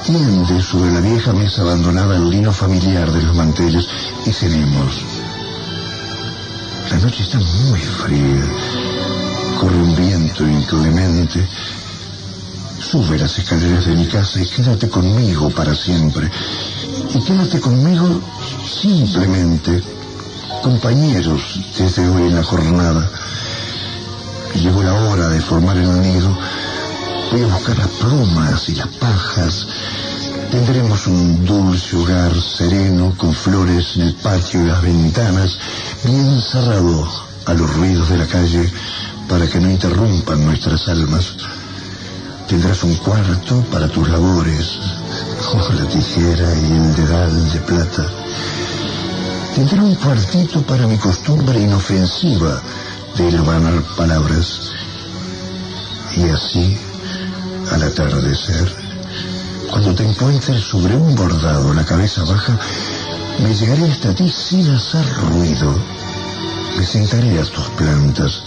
tiende 0.04 0.60
sobre 0.60 0.92
la 0.92 1.00
vieja 1.00 1.32
mesa 1.32 1.62
abandonada 1.62 2.14
el 2.14 2.28
lino 2.28 2.52
familiar 2.52 3.10
de 3.10 3.22
los 3.22 3.34
manteles 3.34 3.88
y 4.26 4.32
cenemos. 4.32 5.02
La 6.90 6.98
noche 6.98 7.22
está 7.22 7.38
muy 7.38 7.80
fría, 7.80 8.44
corre 9.58 9.78
un 9.78 9.96
viento 9.96 10.46
inclemente. 10.46 11.42
Sube 12.78 13.18
las 13.18 13.38
escaleras 13.38 13.86
de 13.86 13.96
mi 13.96 14.06
casa 14.08 14.42
y 14.42 14.46
quédate 14.46 14.90
conmigo 14.90 15.48
para 15.48 15.74
siempre. 15.74 16.30
Y 17.14 17.20
quédate 17.22 17.60
conmigo 17.60 18.20
simplemente, 18.62 19.82
compañeros 20.62 21.60
desde 21.76 22.08
hoy 22.08 22.22
en 22.22 22.34
la 22.34 22.42
jornada. 22.42 23.10
Llegó 24.54 24.82
la 24.82 24.94
hora 24.94 25.28
de 25.28 25.40
formar 25.40 25.76
el 25.76 26.00
nido. 26.00 26.36
Voy 27.30 27.42
a 27.42 27.46
buscar 27.46 27.78
las 27.78 27.88
plumas 27.88 28.68
y 28.68 28.74
las 28.74 28.88
pajas. 28.88 29.66
Tendremos 30.50 31.06
un 31.06 31.44
dulce 31.44 31.96
hogar 31.96 32.32
sereno 32.40 33.14
con 33.16 33.34
flores 33.34 33.96
en 33.96 34.02
el 34.02 34.14
patio 34.14 34.62
y 34.62 34.66
las 34.66 34.82
ventanas, 34.82 35.58
bien 36.04 36.40
cerrado 36.40 37.08
a 37.46 37.54
los 37.54 37.74
ruidos 37.74 38.08
de 38.08 38.18
la 38.18 38.26
calle 38.26 38.72
para 39.28 39.46
que 39.46 39.60
no 39.60 39.70
interrumpan 39.70 40.44
nuestras 40.44 40.88
almas. 40.88 41.34
Tendrás 42.48 42.82
un 42.82 42.94
cuarto 42.96 43.62
para 43.70 43.88
tus 43.88 44.08
labores, 44.08 44.78
con 45.52 45.76
la 45.76 45.84
tijera 45.88 46.54
y 46.54 46.72
el 46.72 46.94
dedal 46.96 47.52
de 47.52 47.60
plata. 47.60 48.17
Tendré 49.58 49.80
un 49.80 49.96
cuartito 49.96 50.62
para 50.62 50.86
mi 50.86 50.96
costumbre 50.98 51.58
inofensiva 51.58 52.62
de 53.16 53.28
hilvanar 53.28 53.82
palabras. 53.96 54.60
Y 56.14 56.22
así, 56.30 56.78
al 57.72 57.82
atardecer, 57.82 58.72
cuando 59.68 59.96
te 59.96 60.04
encuentres 60.04 60.62
sobre 60.62 60.94
un 60.94 61.12
bordado, 61.16 61.74
la 61.74 61.84
cabeza 61.84 62.22
baja, 62.22 62.56
me 63.42 63.52
llegaré 63.52 63.90
hasta 63.90 64.14
ti 64.14 64.30
sin 64.30 64.70
hacer 64.70 65.04
ruido. 65.22 65.76
Me 66.76 66.86
sentaré 66.86 67.40
a 67.40 67.44
tus 67.44 67.68
plantas. 67.70 68.44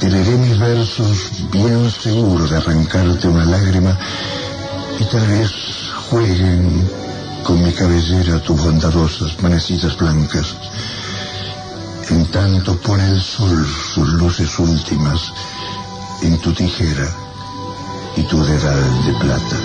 Te 0.00 0.10
leeré 0.10 0.36
mis 0.36 0.58
versos 0.58 1.30
bien 1.50 1.90
seguro 1.90 2.46
de 2.46 2.58
arrancarte 2.58 3.26
una 3.26 3.46
lágrima 3.46 3.98
y 5.00 5.04
tal 5.04 5.26
vez 5.26 5.50
jueguen 6.10 7.05
con 7.46 7.62
mi 7.62 7.72
cabellera 7.72 8.40
tus 8.40 8.60
bondadosas 8.60 9.40
manecitas 9.40 9.96
blancas. 9.96 10.56
En 12.10 12.26
tanto 12.26 12.76
pone 12.78 13.08
el 13.08 13.20
sol 13.20 13.64
sus 13.64 14.08
luces 14.14 14.58
últimas 14.58 15.32
en 16.22 16.38
tu 16.38 16.52
tijera 16.52 17.08
y 18.16 18.22
tu 18.24 18.42
dedal 18.42 19.04
de 19.06 19.12
plata. 19.20 19.56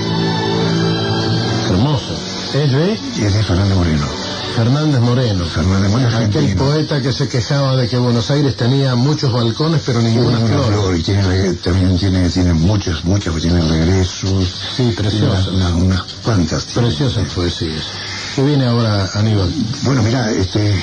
Hermoso. 1.71 2.13
¿Es 2.53 2.71
de? 2.71 2.93
Es 2.93 3.33
de 3.33 3.43
Fernando 3.43 3.75
Moreno. 3.75 4.30
Fernández 4.55 4.99
Moreno. 5.01 5.45
Fernández 5.45 5.89
Moreno 5.91 6.17
Aquel 6.17 6.55
poeta 6.55 7.01
que 7.01 7.11
se 7.13 7.27
quejaba 7.27 7.75
de 7.75 7.87
que 7.87 7.97
Buenos 7.97 8.29
Aires 8.31 8.55
tenía 8.55 8.95
muchos 8.95 9.31
balcones 9.31 9.81
pero 9.85 10.01
ninguna 10.01 10.39
Una 10.39 10.47
flor. 10.47 10.65
flor, 10.73 10.97
y 10.97 11.01
tiene, 11.03 11.53
también 11.55 11.97
tiene, 11.97 12.29
tiene 12.29 12.53
muchas, 12.53 13.03
muchas, 13.05 13.35
tiene 13.41 13.61
regresos. 13.61 14.47
Sí, 14.75 14.93
preciosa. 14.95 15.49
Una- 15.51 15.69
una- 15.69 15.83
unas 15.85 16.01
cuantas. 16.23 16.65
Preciosas 16.65 17.27
poesías. 17.33 17.83
¿Qué 18.35 18.43
viene 18.43 18.65
ahora, 18.65 19.09
Aníbal? 19.15 19.51
Bueno, 19.83 20.03
mira, 20.03 20.31
este, 20.31 20.73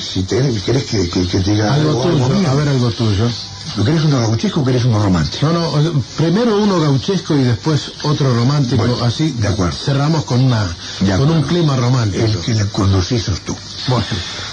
si, 0.00 0.22
si 0.22 0.22
querés 0.24 0.84
que, 0.84 1.08
que, 1.08 1.26
que 1.26 1.40
te 1.40 1.50
diga 1.52 1.74
Algo 1.74 2.02
tuyo, 2.02 2.28
mío. 2.28 2.48
a 2.50 2.54
ver 2.54 2.68
algo 2.68 2.90
tuyo. 2.90 3.28
¿Lo 3.76 3.84
querés 3.84 4.04
uno 4.04 4.20
gauchesco 4.20 4.60
o 4.60 4.64
querés 4.64 4.84
uno 4.84 5.02
romántico? 5.02 5.46
No, 5.50 5.80
no, 5.80 6.02
primero 6.16 6.58
uno 6.62 6.78
gauchesco 6.80 7.34
y 7.34 7.42
después 7.44 7.92
otro 8.04 8.32
romántico, 8.34 8.76
Bueno, 8.86 9.02
así 9.04 9.30
de 9.32 9.48
acuerdo. 9.48 9.76
cerramos 9.76 10.24
con 10.24 10.44
una 10.44 10.76
con 11.16 11.30
un 11.30 11.42
clima 11.42 11.74
romántico. 11.76 12.24
El 12.24 12.38
que 12.40 12.54
la 12.54 12.66
conducís 12.66 13.22
sos 13.22 13.40
tú. 13.40 13.56
Bueno, 13.88 14.04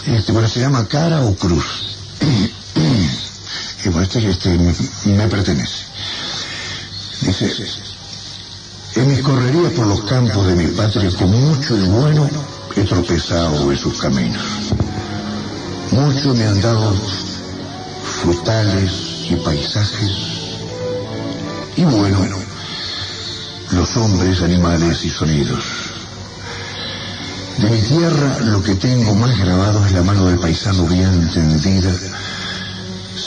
Este, 0.08 0.32
bueno, 0.32 0.48
se 0.48 0.60
llama 0.62 0.88
cara 0.88 1.22
o 1.26 1.36
cruz. 1.36 1.66
y 3.84 3.90
bueno, 3.90 4.02
este, 4.04 4.30
este 4.30 4.50
me, 4.58 4.74
me 5.18 5.28
pertenece. 5.28 5.86
Dice, 7.22 7.52
en 8.96 9.08
mis 9.08 9.20
correrías 9.22 9.74
por 9.74 9.88
los 9.88 10.02
campos 10.04 10.48
de 10.48 10.56
mi 10.56 10.68
patria, 10.68 11.10
con 11.18 11.30
mucho 11.32 11.78
y 11.78 11.82
bueno 11.82 12.30
he 12.76 12.82
tropezado 12.84 13.72
en 13.72 13.78
sus 13.78 14.00
caminos. 14.00 14.42
Mucho 15.92 16.34
me 16.34 16.46
han 16.46 16.62
dado 16.62 16.96
frutales 18.22 19.28
y 19.30 19.36
paisajes. 19.36 20.12
Y 21.76 21.84
bueno, 21.84 22.18
los 23.72 23.98
hombres, 23.98 24.42
animales 24.42 25.04
y 25.04 25.10
sonidos. 25.10 25.64
De 27.58 27.70
mi 27.70 27.82
tierra 27.82 28.40
lo 28.40 28.64
que 28.64 28.76
tengo 28.76 29.14
más 29.16 29.38
grabado 29.38 29.86
es 29.86 29.92
la 29.92 30.02
mano 30.02 30.28
del 30.28 30.40
paisano 30.40 30.86
bien 30.86 31.30
tendida, 31.30 31.94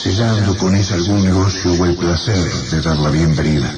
sellando 0.02 0.56
con 0.56 0.74
ella 0.74 0.94
algún 0.94 1.22
negocio 1.22 1.70
o 1.74 1.84
el 1.84 1.96
placer 1.96 2.50
de 2.70 2.80
dar 2.80 2.96
la 2.96 3.10
bienvenida. 3.10 3.74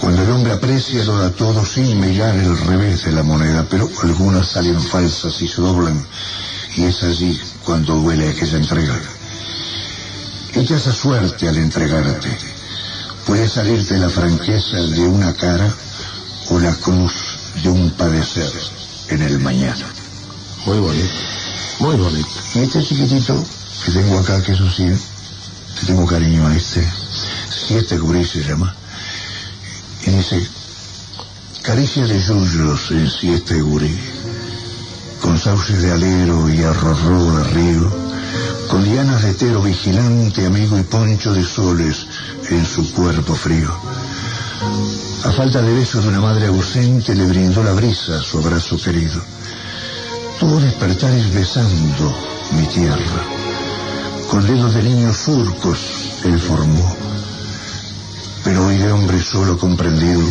Cuando 0.00 0.22
el 0.22 0.30
hombre 0.30 0.52
aprecia 0.52 1.04
lo 1.04 1.18
da 1.18 1.30
todo 1.30 1.66
sin 1.66 1.98
mirar 1.98 2.36
el 2.36 2.56
revés 2.60 3.04
de 3.06 3.12
la 3.12 3.24
moneda, 3.24 3.66
pero 3.68 3.90
algunas 4.04 4.46
salen 4.50 4.80
falsas 4.80 5.42
y 5.42 5.48
se 5.48 5.60
doblan, 5.60 6.06
y 6.76 6.84
es 6.84 7.02
allí 7.02 7.40
cuando 7.66 7.96
duele 7.96 8.28
aquella 8.28 8.58
entrega. 8.58 8.94
Echas 10.54 10.86
a 10.86 10.92
suerte 10.92 11.48
al 11.48 11.56
entregarte. 11.58 12.28
Puede 13.26 13.48
salirte 13.48 13.98
la 13.98 14.08
franqueza 14.08 14.76
de 14.76 15.00
una 15.00 15.34
cara 15.34 15.74
o 16.50 16.60
la 16.60 16.72
cruz 16.76 17.12
de 17.64 17.68
un 17.68 17.90
padecer 17.90 18.52
en 19.08 19.22
el 19.22 19.40
mañana. 19.40 19.84
muy 20.64 20.78
bonito. 20.78 21.14
Muy 21.80 21.96
bonito. 21.96 22.28
Y 22.54 22.60
este 22.60 22.82
chiquitito 22.82 23.44
que 23.84 23.92
tengo 23.92 24.18
acá, 24.20 24.40
que 24.42 24.52
eso 24.52 24.70
sí, 24.70 24.88
que 25.78 25.86
tengo 25.86 26.06
cariño 26.06 26.46
a 26.46 26.56
este, 26.56 26.88
siete 27.50 27.98
gurí 27.98 28.24
se 28.24 28.44
llama, 28.44 28.74
y 30.06 30.10
dice, 30.10 30.48
caricia 31.62 32.06
de 32.06 32.18
yuyos 32.20 32.90
en 32.92 33.10
siete 33.10 33.60
gurí, 33.60 33.94
con 35.20 35.38
sauces 35.38 35.82
de 35.82 35.92
alero 35.92 36.48
y 36.48 36.62
arrorró 36.62 37.38
de 37.38 37.44
río, 37.44 37.90
con 38.68 38.84
lianas 38.84 39.22
de 39.22 39.34
tero 39.34 39.62
vigilante, 39.62 40.46
amigo 40.46 40.78
y 40.78 40.82
poncho 40.82 41.32
de 41.32 41.44
soles 41.44 42.06
en 42.50 42.64
su 42.64 42.92
cuerpo 42.92 43.34
frío. 43.34 43.70
A 45.24 45.32
falta 45.32 45.60
de 45.60 45.74
besos 45.74 46.02
de 46.04 46.08
una 46.10 46.20
madre 46.20 46.46
ausente 46.46 47.14
le 47.14 47.26
brindó 47.26 47.62
la 47.62 47.72
brisa 47.72 48.20
su 48.20 48.38
abrazo 48.38 48.76
querido. 48.76 49.20
Tuvo 50.38 50.60
despertares 50.60 51.32
besando 51.34 52.14
mi 52.52 52.66
tierra. 52.66 53.22
Con 54.30 54.46
dedos 54.46 54.74
de 54.74 54.82
niños 54.82 55.16
surcos 55.16 55.78
él 56.24 56.38
formó. 56.38 56.96
Pero 58.44 58.66
hoy 58.66 58.76
de 58.76 58.92
hombre 58.92 59.20
solo 59.20 59.58
comprendido 59.58 60.22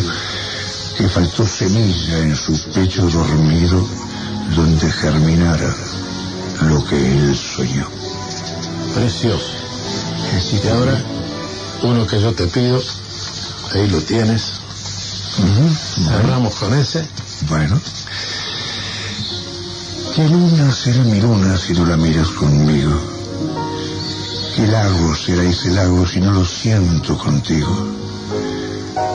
que 0.96 1.08
faltó 1.08 1.46
semilla 1.46 2.18
en 2.20 2.34
su 2.34 2.58
pecho 2.70 3.06
dormido 3.08 3.86
donde 4.54 4.90
germinara 4.90 5.74
lo 6.62 6.84
que 6.84 6.96
él 6.96 7.36
soñó. 7.36 7.86
Precioso. 8.94 9.56
Y 10.52 10.68
ahora, 10.68 11.02
uno 11.82 12.06
que 12.06 12.20
yo 12.20 12.32
te 12.34 12.46
pido, 12.46 12.80
ahí 13.74 13.88
lo 13.88 14.00
tienes. 14.00 14.60
Cerramos 16.08 16.54
con 16.54 16.74
ese. 16.74 17.06
Bueno. 17.48 17.80
¿Qué 20.14 20.28
luna 20.28 20.72
será 20.72 21.02
mi 21.04 21.20
luna 21.20 21.56
si 21.58 21.74
no 21.74 21.84
la 21.84 21.96
miras 21.96 22.28
conmigo? 22.28 22.98
¿Qué 24.56 24.66
lago 24.66 25.14
será 25.14 25.42
ese 25.42 25.70
lago 25.72 26.06
si 26.06 26.20
no 26.20 26.32
lo 26.32 26.44
siento 26.44 27.18
contigo? 27.18 27.88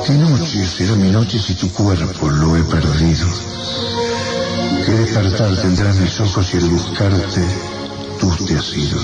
¿Qué 0.06 0.14
noche 0.14 0.68
será 0.68 0.96
mi 0.96 1.10
noche 1.10 1.40
si 1.40 1.56
tu 1.56 1.72
cuerpo 1.72 2.30
lo 2.30 2.56
he 2.56 2.64
perdido? 2.64 3.28
¿Qué 4.86 4.94
despertar 4.94 5.56
tendrán 5.58 6.02
mis 6.02 6.20
ojos 6.22 6.48
si 6.48 6.58
al 6.58 6.68
buscarte 6.70 7.46
tú 8.20 8.36
te 8.46 8.58
has 8.58 8.76
ido? 8.76 9.00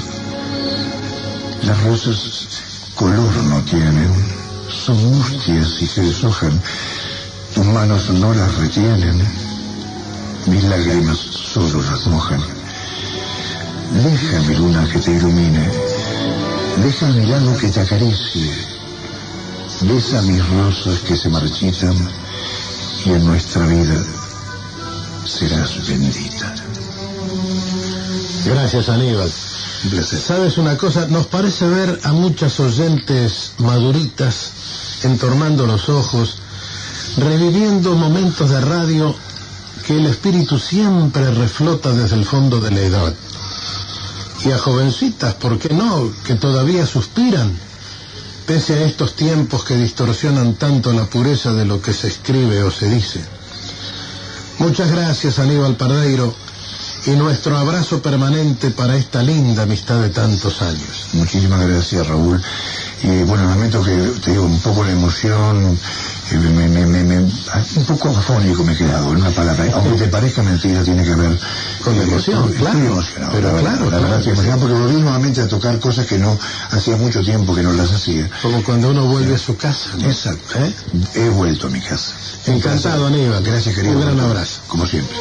Las 1.63 1.83
rosas 1.83 2.47
color 2.95 3.35
no 3.43 3.61
tienen, 3.61 4.11
son 4.69 4.97
mustias 5.11 5.79
y 5.81 5.85
se 5.85 6.01
deshojan. 6.01 6.59
Tus 7.53 7.65
manos 7.65 8.09
no 8.09 8.33
las 8.33 8.55
retienen, 8.55 9.21
mis 10.47 10.63
lágrimas 10.63 11.17
solo 11.17 11.83
las 11.83 12.07
mojan. 12.07 12.41
Deja 14.03 14.41
mi 14.47 14.55
luna 14.55 14.89
que 14.91 14.99
te 14.99 15.11
ilumine, 15.11 15.69
deja 16.81 17.07
mi 17.07 17.25
lado 17.27 17.55
que 17.55 17.69
te 17.69 17.81
acaricie, 17.81 18.51
besa 19.81 20.23
mis 20.23 20.43
rosas 20.49 20.99
que 21.01 21.15
se 21.15 21.29
marchitan 21.29 21.95
y 23.05 23.11
en 23.11 23.25
nuestra 23.25 23.67
vida 23.67 24.03
serás 25.27 25.87
bendita. 25.87 26.55
Gracias, 28.45 28.89
Aníbal. 28.89 29.31
Un 29.83 29.89
placer. 29.89 30.19
¿Sabes 30.19 30.57
una 30.57 30.77
cosa? 30.77 31.07
Nos 31.07 31.27
parece 31.27 31.67
ver 31.67 31.99
a 32.03 32.13
muchas 32.13 32.59
oyentes 32.59 33.53
maduritas 33.57 34.51
entornando 35.03 35.67
los 35.67 35.89
ojos, 35.89 36.37
reviviendo 37.17 37.95
momentos 37.95 38.49
de 38.49 38.61
radio 38.61 39.15
que 39.85 39.97
el 39.97 40.05
espíritu 40.05 40.59
siempre 40.59 41.29
reflota 41.31 41.91
desde 41.91 42.15
el 42.15 42.25
fondo 42.25 42.59
de 42.59 42.71
la 42.71 42.81
edad. 42.81 43.13
Y 44.45 44.51
a 44.51 44.57
jovencitas, 44.57 45.33
¿por 45.35 45.59
qué 45.59 45.73
no?, 45.73 46.11
que 46.25 46.35
todavía 46.35 46.85
suspiran, 46.85 47.57
pese 48.45 48.75
a 48.75 48.85
estos 48.85 49.15
tiempos 49.15 49.63
que 49.63 49.75
distorsionan 49.75 50.55
tanto 50.55 50.93
la 50.93 51.05
pureza 51.05 51.53
de 51.53 51.65
lo 51.65 51.81
que 51.81 51.93
se 51.93 52.07
escribe 52.07 52.63
o 52.63 52.71
se 52.71 52.87
dice. 52.87 53.36
Muchas 54.59 54.91
gracias, 54.91 55.37
Aníbal 55.37 55.75
Pardeiro, 55.75 56.33
y 57.05 57.11
nuestro 57.11 57.55
abrazo 57.57 58.01
permanente 58.01 58.71
para 58.71 58.97
esta 58.97 59.21
linda 59.21 59.63
amistad 59.63 60.01
de 60.01 60.09
tantos 60.09 60.61
años. 60.61 61.09
Muchísimas 61.13 61.65
gracias, 61.67 62.07
Raúl. 62.07 62.41
Y 63.03 63.23
bueno, 63.23 63.47
lamento 63.47 63.81
que 63.83 63.91
te 64.23 64.31
digo 64.31 64.45
un 64.45 64.59
poco 64.59 64.83
la 64.83 64.91
emoción, 64.91 65.77
me, 66.31 66.67
me- 66.67 66.85
me- 66.87 67.03
me- 67.03 67.17
un 67.19 67.85
poco 67.87 68.09
afónico 68.09 68.63
me 68.63 68.73
he 68.73 68.75
quedado, 68.77 69.11
en 69.11 69.17
una 69.21 69.29
palabra. 69.29 69.65
Aunque 69.75 69.97
te 69.97 70.07
parezca 70.07 70.41
mentira, 70.41 70.83
tiene 70.83 71.03
que 71.03 71.13
ver 71.15 71.37
Con 71.83 71.95
la 71.95 72.03
emoción, 72.03 72.43
estoy 72.45 72.57
claro. 72.57 72.79
emocionado, 72.79 73.31
Pero 73.33 73.47
la 73.49 73.53
verdad, 73.53 73.69
claro, 73.75 73.85
la 73.85 73.97
verdad 73.97 73.99
claro 74.07 74.17
estoy 74.17 74.31
emocionado 74.33 74.61
porque 74.61 74.75
volví 74.81 75.01
nuevamente 75.01 75.41
a 75.41 75.47
tocar 75.47 75.79
cosas 75.79 76.05
que 76.07 76.17
no 76.17 76.37
hacía 76.71 76.97
mucho 76.97 77.21
tiempo 77.23 77.53
que 77.53 77.61
no 77.61 77.71
las 77.73 77.91
hacía. 77.91 78.29
Como 78.41 78.63
cuando 78.63 78.89
uno 78.89 79.05
vuelve 79.05 79.35
a 79.35 79.39
su 79.39 79.55
casa. 79.55 79.89
¿no? 79.97 80.05
Exacto. 80.09 80.55
¿Eh? 80.59 80.73
He 81.13 81.29
vuelto 81.29 81.67
a 81.67 81.69
mi 81.69 81.79
casa. 81.81 82.13
Encantado, 82.47 83.07
Aníbal. 83.07 83.43
Gracias, 83.43 83.75
querido. 83.75 83.93
Un 83.95 84.01
gran 84.01 84.19
abrazo. 84.19 84.61
Como 84.67 84.85
siempre. 84.87 85.15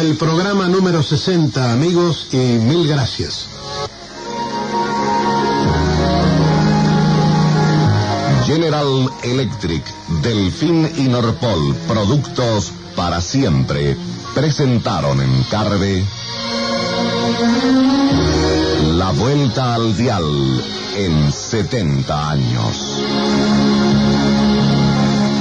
El 0.00 0.16
programa 0.16 0.66
número 0.66 1.02
60, 1.02 1.72
amigos, 1.72 2.28
y 2.32 2.36
mil 2.36 2.88
gracias. 2.88 3.48
General 8.46 9.10
Electric, 9.22 9.84
Delfín 10.22 10.90
y 10.96 11.02
Norpol, 11.02 11.76
productos 11.86 12.72
para 12.96 13.20
siempre, 13.20 13.94
presentaron 14.34 15.20
en 15.20 15.42
Carve 15.50 16.02
La 18.96 19.10
Vuelta 19.10 19.74
al 19.74 19.94
Dial 19.98 20.64
en 20.96 21.30
70 21.30 22.30
años. 22.30 23.00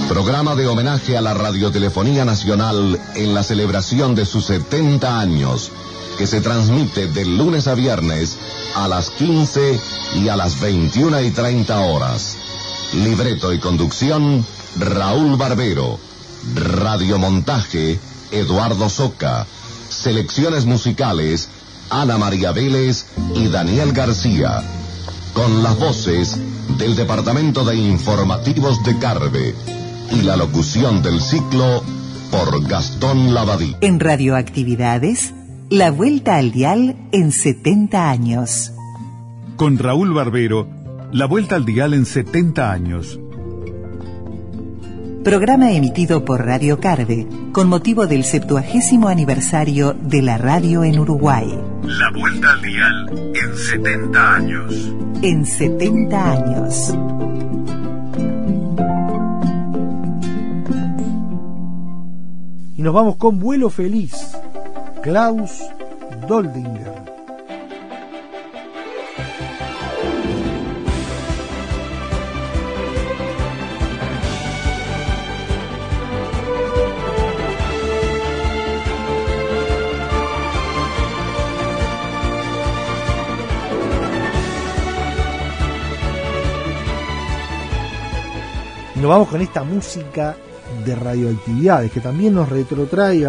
Programa 0.09 0.55
de 0.55 0.65
homenaje 0.65 1.15
a 1.15 1.21
la 1.21 1.35
Radiotelefonía 1.35 2.25
Nacional 2.25 2.99
en 3.13 3.35
la 3.35 3.43
celebración 3.43 4.15
de 4.15 4.25
sus 4.25 4.45
70 4.45 5.19
años, 5.19 5.71
que 6.17 6.25
se 6.25 6.41
transmite 6.41 7.05
de 7.05 7.25
lunes 7.25 7.67
a 7.67 7.75
viernes 7.75 8.35
a 8.75 8.87
las 8.87 9.11
15 9.11 9.79
y 10.15 10.27
a 10.29 10.35
las 10.35 10.59
21 10.59 11.21
y 11.21 11.29
30 11.29 11.79
horas. 11.81 12.37
Libreto 12.95 13.53
y 13.53 13.59
conducción, 13.59 14.43
Raúl 14.79 15.37
Barbero. 15.37 15.99
Radiomontaje, 16.55 17.99
Eduardo 18.31 18.89
Soca. 18.89 19.45
Selecciones 19.89 20.65
musicales, 20.65 21.49
Ana 21.91 22.17
María 22.17 22.51
Vélez 22.51 23.05
y 23.35 23.47
Daniel 23.47 23.93
García. 23.93 24.63
Con 25.35 25.61
las 25.61 25.77
voces 25.77 26.35
del 26.79 26.95
Departamento 26.95 27.63
de 27.63 27.75
Informativos 27.75 28.83
de 28.83 28.97
Carve 28.97 29.78
y 30.11 30.21
la 30.21 30.35
locución 30.35 31.01
del 31.01 31.19
ciclo 31.19 31.83
por 32.31 32.67
Gastón 32.67 33.33
Lavadí. 33.33 33.75
En 33.81 33.99
Radioactividades, 33.99 35.33
la 35.69 35.91
vuelta 35.91 36.37
al 36.37 36.51
dial 36.51 36.95
en 37.11 37.31
70 37.31 38.09
años. 38.09 38.71
Con 39.55 39.77
Raúl 39.77 40.13
Barbero, 40.13 40.67
la 41.11 41.25
vuelta 41.25 41.55
al 41.55 41.65
dial 41.65 41.93
en 41.93 42.05
70 42.05 42.71
años. 42.71 43.19
Programa 45.23 45.71
emitido 45.71 46.23
por 46.23 46.45
Radio 46.45 46.79
Carve 46.79 47.27
con 47.51 47.67
motivo 47.67 48.07
del 48.07 48.23
70 48.23 49.09
aniversario 49.09 49.93
de 49.93 50.21
la 50.21 50.37
radio 50.37 50.83
en 50.83 50.97
Uruguay. 50.97 51.47
La 51.83 52.11
vuelta 52.17 52.53
al 52.53 52.61
dial 52.61 53.33
en 53.35 53.57
70 53.57 54.35
años. 54.35 54.93
En 55.21 55.45
70 55.45 56.31
años. 56.31 57.28
Y 62.79 62.81
nos 62.81 62.93
vamos 62.93 63.17
con 63.17 63.39
vuelo 63.39 63.69
feliz. 63.69 64.37
Klaus 65.03 65.65
Doldinger. 66.29 66.93
Nos 88.95 89.09
vamos 89.09 89.27
con 89.27 89.41
esta 89.41 89.65
música 89.65 90.37
de 90.85 90.95
radioactividades 90.95 91.91
que 91.91 91.99
también 91.99 92.35
nos 92.35 92.49
retrotrae 92.49 93.25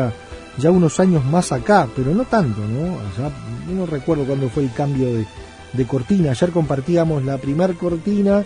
ya 0.59 0.71
unos 0.71 1.01
años 1.01 1.25
más 1.25 1.53
acá, 1.53 1.89
pero 1.95 2.15
no 2.15 2.25
tanto, 2.25 2.61
¿no? 2.61 2.99
Allá, 2.99 3.35
yo 3.69 3.75
no 3.75 3.87
recuerdo 3.87 4.25
cuándo 4.25 4.49
fue 4.49 4.65
el 4.65 4.73
cambio 4.73 5.13
de, 5.13 5.27
de 5.73 5.87
cortina. 5.87 6.31
Ayer 6.31 6.51
compartíamos 6.51 7.25
la 7.25 7.39
primer 7.39 7.77
cortina 7.77 8.45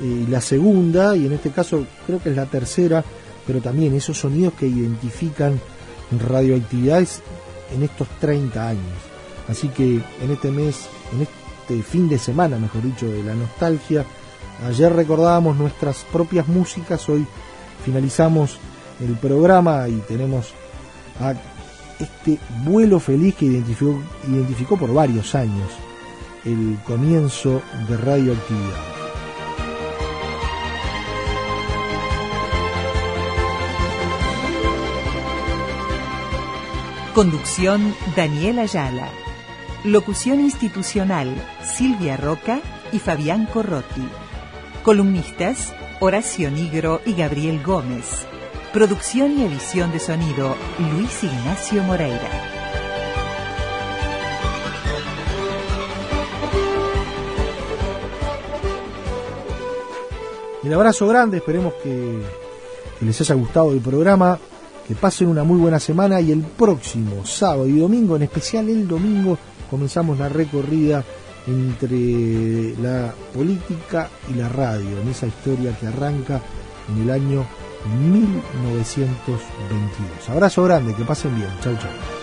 eh, 0.00 0.24
y 0.26 0.30
la 0.30 0.40
segunda, 0.40 1.16
y 1.16 1.26
en 1.26 1.32
este 1.32 1.50
caso 1.50 1.86
creo 2.06 2.22
que 2.22 2.30
es 2.30 2.36
la 2.36 2.46
tercera, 2.46 3.04
pero 3.46 3.60
también 3.60 3.94
esos 3.94 4.18
sonidos 4.18 4.54
que 4.54 4.66
identifican 4.66 5.60
radioactividades 6.26 7.22
en 7.74 7.82
estos 7.82 8.08
30 8.20 8.68
años. 8.68 9.14
Así 9.48 9.68
que 9.68 10.00
en 10.22 10.30
este 10.30 10.50
mes, 10.50 10.86
en 11.12 11.22
este 11.22 11.82
fin 11.82 12.08
de 12.08 12.18
semana, 12.18 12.58
mejor 12.58 12.82
dicho, 12.82 13.06
de 13.06 13.22
la 13.22 13.34
nostalgia, 13.34 14.04
ayer 14.66 14.92
recordábamos 14.92 15.56
nuestras 15.56 16.04
propias 16.10 16.48
músicas, 16.48 17.08
hoy 17.08 17.26
finalizamos 17.84 18.58
el 19.00 19.16
programa 19.16 19.88
y 19.88 19.96
tenemos 20.06 20.52
a 21.20 21.34
este 21.98 22.38
vuelo 22.64 23.00
feliz 23.00 23.34
que 23.34 23.46
identificó, 23.46 24.00
identificó 24.28 24.76
por 24.76 24.92
varios 24.92 25.34
años 25.34 25.70
el 26.44 26.78
comienzo 26.86 27.62
de 27.88 27.96
radioactividad. 27.96 28.94
Conducción 37.14 37.94
Daniel 38.16 38.58
Ayala. 38.58 39.08
Locución 39.84 40.40
institucional 40.40 41.32
Silvia 41.62 42.16
Roca 42.16 42.60
y 42.90 42.98
Fabián 42.98 43.46
Corrotti. 43.46 44.02
Columnistas 44.82 45.72
Horacio 46.04 46.50
Nigro 46.50 47.00
y 47.06 47.14
Gabriel 47.14 47.62
Gómez. 47.62 48.26
Producción 48.74 49.38
y 49.38 49.44
edición 49.44 49.90
de 49.90 49.98
sonido 49.98 50.54
Luis 50.92 51.24
Ignacio 51.24 51.82
Moreira. 51.82 52.28
El 60.62 60.74
abrazo 60.74 61.06
grande, 61.06 61.38
esperemos 61.38 61.72
que, 61.82 62.20
que 62.98 63.06
les 63.06 63.18
haya 63.22 63.34
gustado 63.34 63.72
el 63.72 63.80
programa, 63.80 64.38
que 64.86 64.94
pasen 64.94 65.28
una 65.28 65.42
muy 65.42 65.58
buena 65.58 65.80
semana 65.80 66.20
y 66.20 66.32
el 66.32 66.42
próximo 66.42 67.24
sábado 67.24 67.66
y 67.66 67.78
domingo, 67.78 68.16
en 68.16 68.24
especial 68.24 68.68
el 68.68 68.86
domingo, 68.86 69.38
comenzamos 69.70 70.18
la 70.18 70.28
recorrida 70.28 71.02
entre 71.46 72.74
la 72.80 73.14
política 73.34 74.08
y 74.30 74.34
la 74.34 74.48
radio, 74.48 75.00
en 75.00 75.08
esa 75.08 75.26
historia 75.26 75.76
que 75.78 75.86
arranca 75.86 76.40
en 76.88 77.02
el 77.02 77.10
año 77.10 77.44
1922. 78.00 80.30
Abrazo 80.30 80.64
grande, 80.64 80.94
que 80.94 81.04
pasen 81.04 81.34
bien. 81.34 81.50
Chau, 81.62 81.76
chau. 81.76 82.13